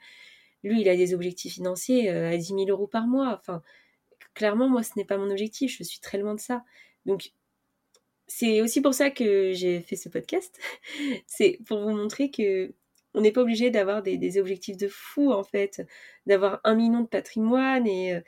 lui, 0.64 0.82
il 0.82 0.90
a 0.90 0.96
des 0.96 1.14
objectifs 1.14 1.54
financiers 1.54 2.10
euh, 2.10 2.32
à 2.32 2.38
10 2.38 2.46
000 2.46 2.66
euros 2.70 2.88
par 2.88 3.08
mois. 3.08 3.38
Enfin, 3.40 3.62
clairement, 4.34 4.70
moi, 4.70 4.84
ce 4.84 4.92
n'est 4.98 5.06
pas 5.06 5.18
mon 5.18 5.30
objectif. 5.30 5.76
Je 5.78 5.84
suis 5.84 6.00
très 6.00 6.18
loin 6.18 6.36
de 6.36 6.40
ça. 6.40 6.64
Donc, 7.06 7.34
c'est 8.28 8.62
aussi 8.62 8.82
pour 8.82 8.94
ça 8.94 9.12
que 9.12 9.52
j'ai 9.54 9.82
fait 9.82 9.96
ce 9.96 10.10
podcast. 10.10 10.58
c'est 11.28 11.60
pour 11.66 11.82
vous 11.82 11.96
montrer 11.96 12.32
que 12.32 12.74
on 13.14 13.22
n'est 13.22 13.32
pas 13.32 13.42
obligé 13.42 13.70
d'avoir 13.70 14.02
des, 14.02 14.38
objectifs 14.40 14.78
de 14.78 14.88
fou, 14.88 15.32
en 15.32 15.44
fait, 15.44 15.86
d'avoir 16.26 16.60
un 16.64 16.76
million 16.76 17.02
de 17.02 17.08
patrimoine 17.08 17.88
et, 17.88 18.16
euh, 18.16 18.22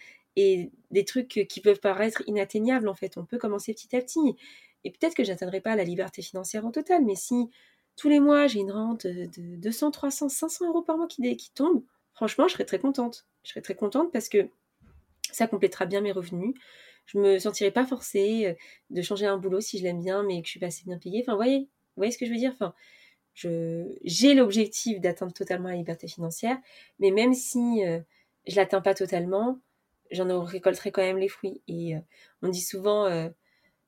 des 0.92 1.06
trucs 1.06 1.46
qui 1.50 1.62
peuvent 1.62 1.80
paraître 1.80 2.24
inatteignables, 2.28 2.88
en 2.88 2.94
fait. 2.94 3.18
On 3.18 3.26
peut 3.26 3.38
commencer 3.38 3.74
petit 3.74 3.96
à 3.96 4.02
petit. 4.02 4.36
Et 4.84 4.92
peut-être 4.92 5.16
que 5.16 5.24
j'atteindrai 5.24 5.62
pas 5.62 5.76
la 5.76 5.84
liberté 5.84 6.22
financière 6.22 6.66
en 6.66 6.72
total, 6.72 7.04
mais 7.04 7.16
si 7.16 7.50
tous 7.96 8.10
les 8.10 8.20
mois 8.20 8.48
j'ai 8.48 8.60
une 8.60 8.72
rente 8.72 9.08
de 9.08 9.56
200, 9.58 9.92
300, 9.92 10.30
500 10.30 10.68
euros 10.68 10.84
par 10.84 10.98
mois 10.98 11.08
qui, 11.08 11.52
tombe, 11.54 11.84
franchement, 12.14 12.48
je 12.48 12.54
serais 12.54 12.66
très 12.66 12.80
contente. 12.80 13.26
Je 13.44 13.52
serais 13.52 13.62
très 13.62 13.76
contente 13.76 14.12
parce 14.12 14.30
que 14.30 14.50
ça 15.32 15.48
complétera 15.48 15.86
bien 15.86 16.02
mes 16.02 16.12
revenus. 16.12 16.54
Je 17.06 17.18
me 17.18 17.40
sentirais 17.40 17.72
pas 17.72 17.86
forcée 17.86 18.48
euh, 18.48 18.54
de 18.90 19.02
changer 19.02 19.26
un 19.26 19.38
boulot 19.38 19.62
si 19.62 19.78
je 19.78 19.84
l'aime 19.84 20.02
bien, 20.02 20.24
mais 20.24 20.42
que 20.42 20.48
je 20.48 20.52
suis 20.52 20.60
pas 20.60 20.68
assez 20.68 20.84
bien 20.86 20.98
payée. 20.98 21.22
Enfin, 21.22 21.34
vous 21.34 21.38
voyez, 21.38 21.60
vous 21.60 21.98
voyez 21.98 22.12
ce 22.12 22.18
que 22.18 22.26
je 22.26 22.32
veux 22.32 22.38
dire? 22.38 22.56
Je, 22.60 22.66
j'ai 23.36 24.34
l'objectif 24.34 25.00
d'atteindre 25.00 25.34
totalement 25.34 25.70
la 25.70 25.76
liberté 25.76 26.08
financière, 26.08 26.58
mais 27.00 27.12
même 27.12 27.34
si 27.34 27.84
euh, 27.86 28.00
je 28.48 28.56
l'atteins 28.56 28.82
pas 28.82 28.94
totalement, 28.94 29.60
j'en 30.12 30.44
récolterai 30.44 30.92
quand 30.92 31.02
même 31.02 31.18
les 31.18 31.28
fruits. 31.28 31.62
Et 31.68 31.96
euh, 31.96 32.00
on 32.42 32.50
dit 32.50 32.62
souvent, 32.62 33.08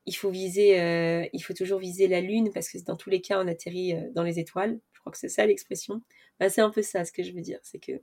il 0.05 0.13
faut 0.13 0.29
viser, 0.29 1.29
il 1.33 1.39
faut 1.41 1.53
toujours 1.53 1.79
viser 1.79 2.07
la 2.07 2.21
lune 2.21 2.51
parce 2.53 2.69
que 2.69 2.77
dans 2.83 2.95
tous 2.95 3.09
les 3.09 3.21
cas, 3.21 3.41
on 3.41 3.47
atterrit 3.47 3.93
dans 4.13 4.23
les 4.23 4.39
étoiles. 4.39 4.79
Je 4.93 4.99
crois 4.99 5.11
que 5.11 5.17
c'est 5.17 5.29
ça 5.29 5.45
l'expression. 5.45 6.01
Bah, 6.39 6.49
c'est 6.49 6.61
un 6.61 6.69
peu 6.69 6.81
ça 6.81 7.05
ce 7.05 7.11
que 7.11 7.23
je 7.23 7.31
veux 7.31 7.41
dire. 7.41 7.59
C'est 7.63 7.79
que 7.79 8.01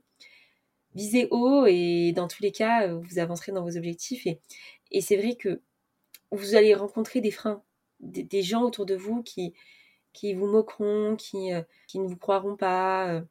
visez 0.95 1.27
haut 1.31 1.65
et 1.67 2.13
dans 2.13 2.27
tous 2.27 2.41
les 2.41 2.51
cas, 2.51 2.87
vous 2.87 3.19
avancerez 3.19 3.51
dans 3.51 3.63
vos 3.63 3.77
objectifs. 3.77 4.25
Et 4.91 5.01
c'est 5.01 5.17
vrai 5.17 5.35
que 5.35 5.61
vous 6.31 6.55
allez 6.55 6.73
rencontrer 6.73 7.21
des 7.21 7.31
freins, 7.31 7.63
des, 7.99 8.41
gens 8.41 8.63
autour 8.63 8.85
de 8.85 8.95
vous 8.95 9.23
qui, 9.23 9.53
qui 10.15 10.33
vous 10.33 10.47
moqueront, 10.47 11.15
qui, 11.15 11.53
euh, 11.53 11.61
qui 11.87 11.99
ne 11.99 12.07
vous 12.07 12.17
croiront 12.17 12.55
pas, 12.55 13.09
euh, 13.09 13.21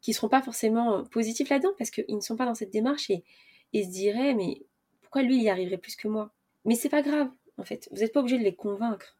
qui 0.00 0.10
ne 0.10 0.14
seront 0.14 0.28
pas 0.28 0.42
forcément 0.42 1.04
positifs 1.04 1.48
là-dedans 1.48 1.72
parce 1.78 1.90
qu'ils 1.90 2.16
ne 2.16 2.20
sont 2.20 2.36
pas 2.36 2.44
dans 2.44 2.54
cette 2.54 2.72
démarche 2.72 3.08
et, 3.08 3.24
et 3.72 3.84
se 3.84 3.90
diraient 3.90 4.34
mais 4.34 4.62
pourquoi 5.00 5.22
lui 5.22 5.36
il 5.36 5.42
y 5.42 5.48
arriverait 5.48 5.78
plus 5.78 5.96
que 5.96 6.08
moi? 6.08 6.32
Mais 6.64 6.74
c'est 6.74 6.88
pas 6.88 7.02
grave 7.02 7.30
en 7.58 7.64
fait, 7.64 7.88
vous 7.92 7.98
n'êtes 7.98 8.12
pas 8.12 8.20
obligé 8.20 8.38
de 8.38 8.44
les 8.44 8.54
convaincre. 8.54 9.16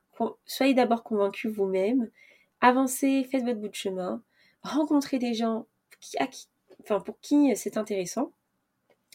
Soyez 0.47 0.75
d'abord 0.75 1.03
convaincus 1.03 1.51
vous-même, 1.51 2.11
avancez, 2.61 3.25
faites 3.31 3.45
votre 3.45 3.59
bout 3.61 3.69
de 3.69 3.75
chemin, 3.75 4.23
rencontrer 4.63 5.19
des 5.19 5.35
gens 5.35 5.67
qui, 6.01 6.17
enfin, 6.83 7.01
pour 7.01 7.19
qui 7.21 7.55
c'est 7.57 7.77
intéressant. 7.77 8.33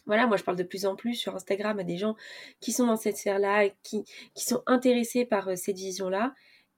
Voilà, 0.05 0.25
moi 0.25 0.37
je 0.37 0.43
parle 0.43 0.57
de 0.57 0.63
plus 0.63 0.85
en 0.85 0.95
plus 0.95 1.15
sur 1.15 1.35
Instagram 1.35 1.79
à 1.79 1.83
des 1.83 1.97
gens 1.97 2.15
qui 2.61 2.71
sont 2.71 2.87
dans 2.87 2.95
cette 2.95 3.17
sphère-là, 3.17 3.69
qui, 3.83 4.05
qui 4.33 4.45
sont 4.45 4.63
intéressés 4.65 5.25
par 5.25 5.49
euh, 5.49 5.55
cette 5.57 5.75
vision-là. 5.75 6.33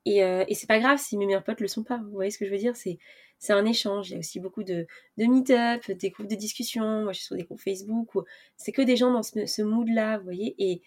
Et, 0.05 0.23
euh, 0.23 0.43
et 0.47 0.55
c'est 0.55 0.67
pas 0.67 0.79
grave 0.79 0.97
si 0.99 1.17
mes 1.17 1.25
meilleurs 1.25 1.43
potes 1.43 1.62
le 1.62 1.67
sont 1.67 1.83
pas. 1.83 1.97
Vous 1.97 2.12
voyez 2.12 2.31
ce 2.31 2.38
que 2.38 2.45
je 2.45 2.51
veux 2.51 2.57
dire 2.57 2.75
C'est 2.75 2.99
c'est 3.38 3.53
un 3.53 3.65
échange. 3.65 4.09
Il 4.09 4.13
y 4.13 4.15
a 4.15 4.19
aussi 4.19 4.39
beaucoup 4.39 4.63
de, 4.63 4.85
de 5.17 5.25
meet-up, 5.25 5.89
des 5.91 6.09
groupes 6.09 6.27
de 6.27 6.35
discussion. 6.35 7.03
Moi, 7.03 7.13
je 7.13 7.19
suis 7.19 7.27
sur 7.27 7.38
des 7.38 7.43
groupes 7.43 7.62
Facebook 7.62 8.09
c'est 8.57 8.73
que 8.73 8.81
des 8.81 8.97
gens 8.97 9.13
dans 9.13 9.23
ce, 9.23 9.62
mood-là, 9.62 10.17
vous 10.17 10.25
voyez. 10.25 10.55
Et, 10.57 10.81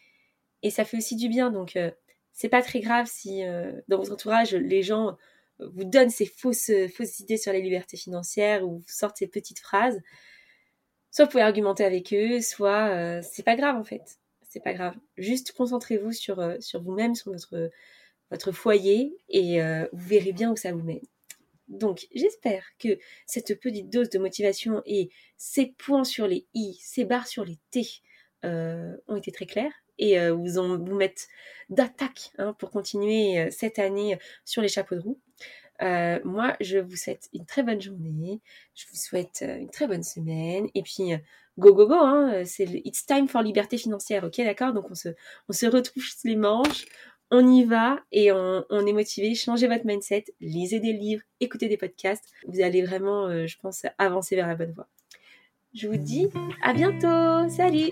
et 0.63 0.71
ça 0.71 0.85
fait 0.85 0.99
aussi 0.99 1.17
du 1.17 1.29
bien. 1.29 1.51
Donc, 1.51 1.77
euh, 1.77 1.91
c'est 2.35 2.51
pas 2.51 2.63
très 2.63 2.81
grave 2.81 3.07
si 3.11 3.43
dans 3.89 3.99
votre 3.99 4.13
entourage, 4.13 4.55
les 4.55 4.83
gens 4.83 5.17
vous 5.59 5.85
donne 5.85 6.11
ces 6.11 6.27
fausses, 6.27 6.71
fausses 6.95 7.21
idées 7.21 7.37
sur 7.37 7.53
les 7.53 7.63
libertés 7.63 7.97
financières 7.97 8.67
ou 8.67 8.83
sortent 8.87 9.19
ces 9.19 9.29
petites 9.29 9.61
phrases, 9.61 10.01
soit 11.13 11.27
vous 11.27 11.31
pouvez 11.31 11.43
argumenter 11.43 11.85
avec 11.85 12.13
eux, 12.13 12.41
soit 12.41 12.89
euh, 12.89 13.21
c'est 13.23 13.45
pas 13.45 13.55
grave 13.55 13.77
en 13.77 13.85
fait. 13.85 14.19
C'est 14.49 14.63
pas 14.63 14.75
grave. 14.75 14.95
Juste 15.17 15.53
concentrez-vous 15.53 16.13
sur, 16.13 16.41
euh, 16.41 16.57
sur 16.61 16.83
vous-même, 16.83 17.15
sur 17.15 17.33
votre, 17.33 17.71
votre 18.33 18.51
foyer 18.51 19.17
et 19.29 19.63
euh, 19.63 19.87
vous 19.93 20.09
verrez 20.09 20.33
bien 20.33 20.51
où 20.51 20.57
ça 20.57 20.73
vous 20.73 20.83
mène. 20.83 21.05
Donc, 21.69 22.09
j'espère 22.13 22.65
que 22.81 22.99
cette 23.27 23.59
petite 23.61 23.89
dose 23.89 24.11
de 24.11 24.19
motivation 24.19 24.83
et 24.85 25.11
ces 25.37 25.67
points 25.79 26.05
sur 26.05 26.27
les 26.27 26.47
i, 26.53 26.77
ces 26.83 27.05
barres 27.05 27.29
sur 27.29 27.45
les 27.45 27.59
t 27.71 27.87
ont 28.45 29.17
été 29.17 29.31
très 29.31 29.47
clairs 29.47 29.73
et 29.97 30.19
vous, 30.31 30.59
en, 30.59 30.77
vous 30.77 30.97
mettent 30.97 31.29
d'attaque 31.71 32.33
hein, 32.39 32.55
pour 32.59 32.73
continuer 32.73 33.49
cette 33.53 33.79
année 33.79 34.19
sur 34.45 34.61
les 34.61 34.67
chapeaux 34.67 34.97
de 34.97 35.01
roue. 35.01 35.21
Euh, 35.83 36.21
moi, 36.25 36.57
je 36.61 36.79
vous 36.79 36.97
souhaite 36.97 37.29
une 37.33 37.45
très 37.47 37.63
bonne 37.63 37.81
journée. 37.81 38.41
Je 38.75 38.87
vous 38.89 38.97
souhaite 38.97 39.41
euh, 39.43 39.59
une 39.59 39.71
très 39.71 39.87
bonne 39.87 40.03
semaine. 40.03 40.69
Et 40.75 40.83
puis, 40.83 41.13
euh, 41.13 41.19
go, 41.59 41.75
go, 41.75 41.87
go. 41.87 41.95
Hein, 41.95 42.45
c'est 42.45 42.69
It's 42.85 43.05
time 43.05 43.27
for 43.29 43.43
liberté 43.43 43.79
financière. 43.79 44.25
Ok, 44.25 44.37
d'accord? 44.39 44.73
Donc, 44.73 44.91
on 44.91 44.95
se, 44.95 45.09
on 45.49 45.53
se 45.53 45.67
retrouve 45.67 46.05
les 46.25 46.37
manches. 46.37 46.87
On 47.35 47.49
y 47.49 47.65
va 47.65 47.99
et 48.13 48.31
on, 48.31 48.87
est 48.87 48.93
motivé. 48.93 49.35
Changez 49.35 49.67
votre 49.67 49.87
mindset. 49.87 50.27
Lisez 50.43 50.81
des 50.81 50.93
livres. 50.93 51.23
Écoutez 51.41 51.67
des 51.67 51.79
podcasts. 51.79 52.31
Vous 52.47 52.61
allez 52.61 52.83
vraiment, 52.83 53.47
je 53.47 53.57
pense, 53.57 53.87
avancer 53.97 54.37
vers 54.37 54.47
la 54.47 54.55
bonne 54.55 54.73
voie. 54.73 54.87
Je 55.75 55.89
vous 55.89 55.97
dis 55.97 56.29
à 56.63 56.75
bientôt. 56.75 57.49
Salut 57.49 57.91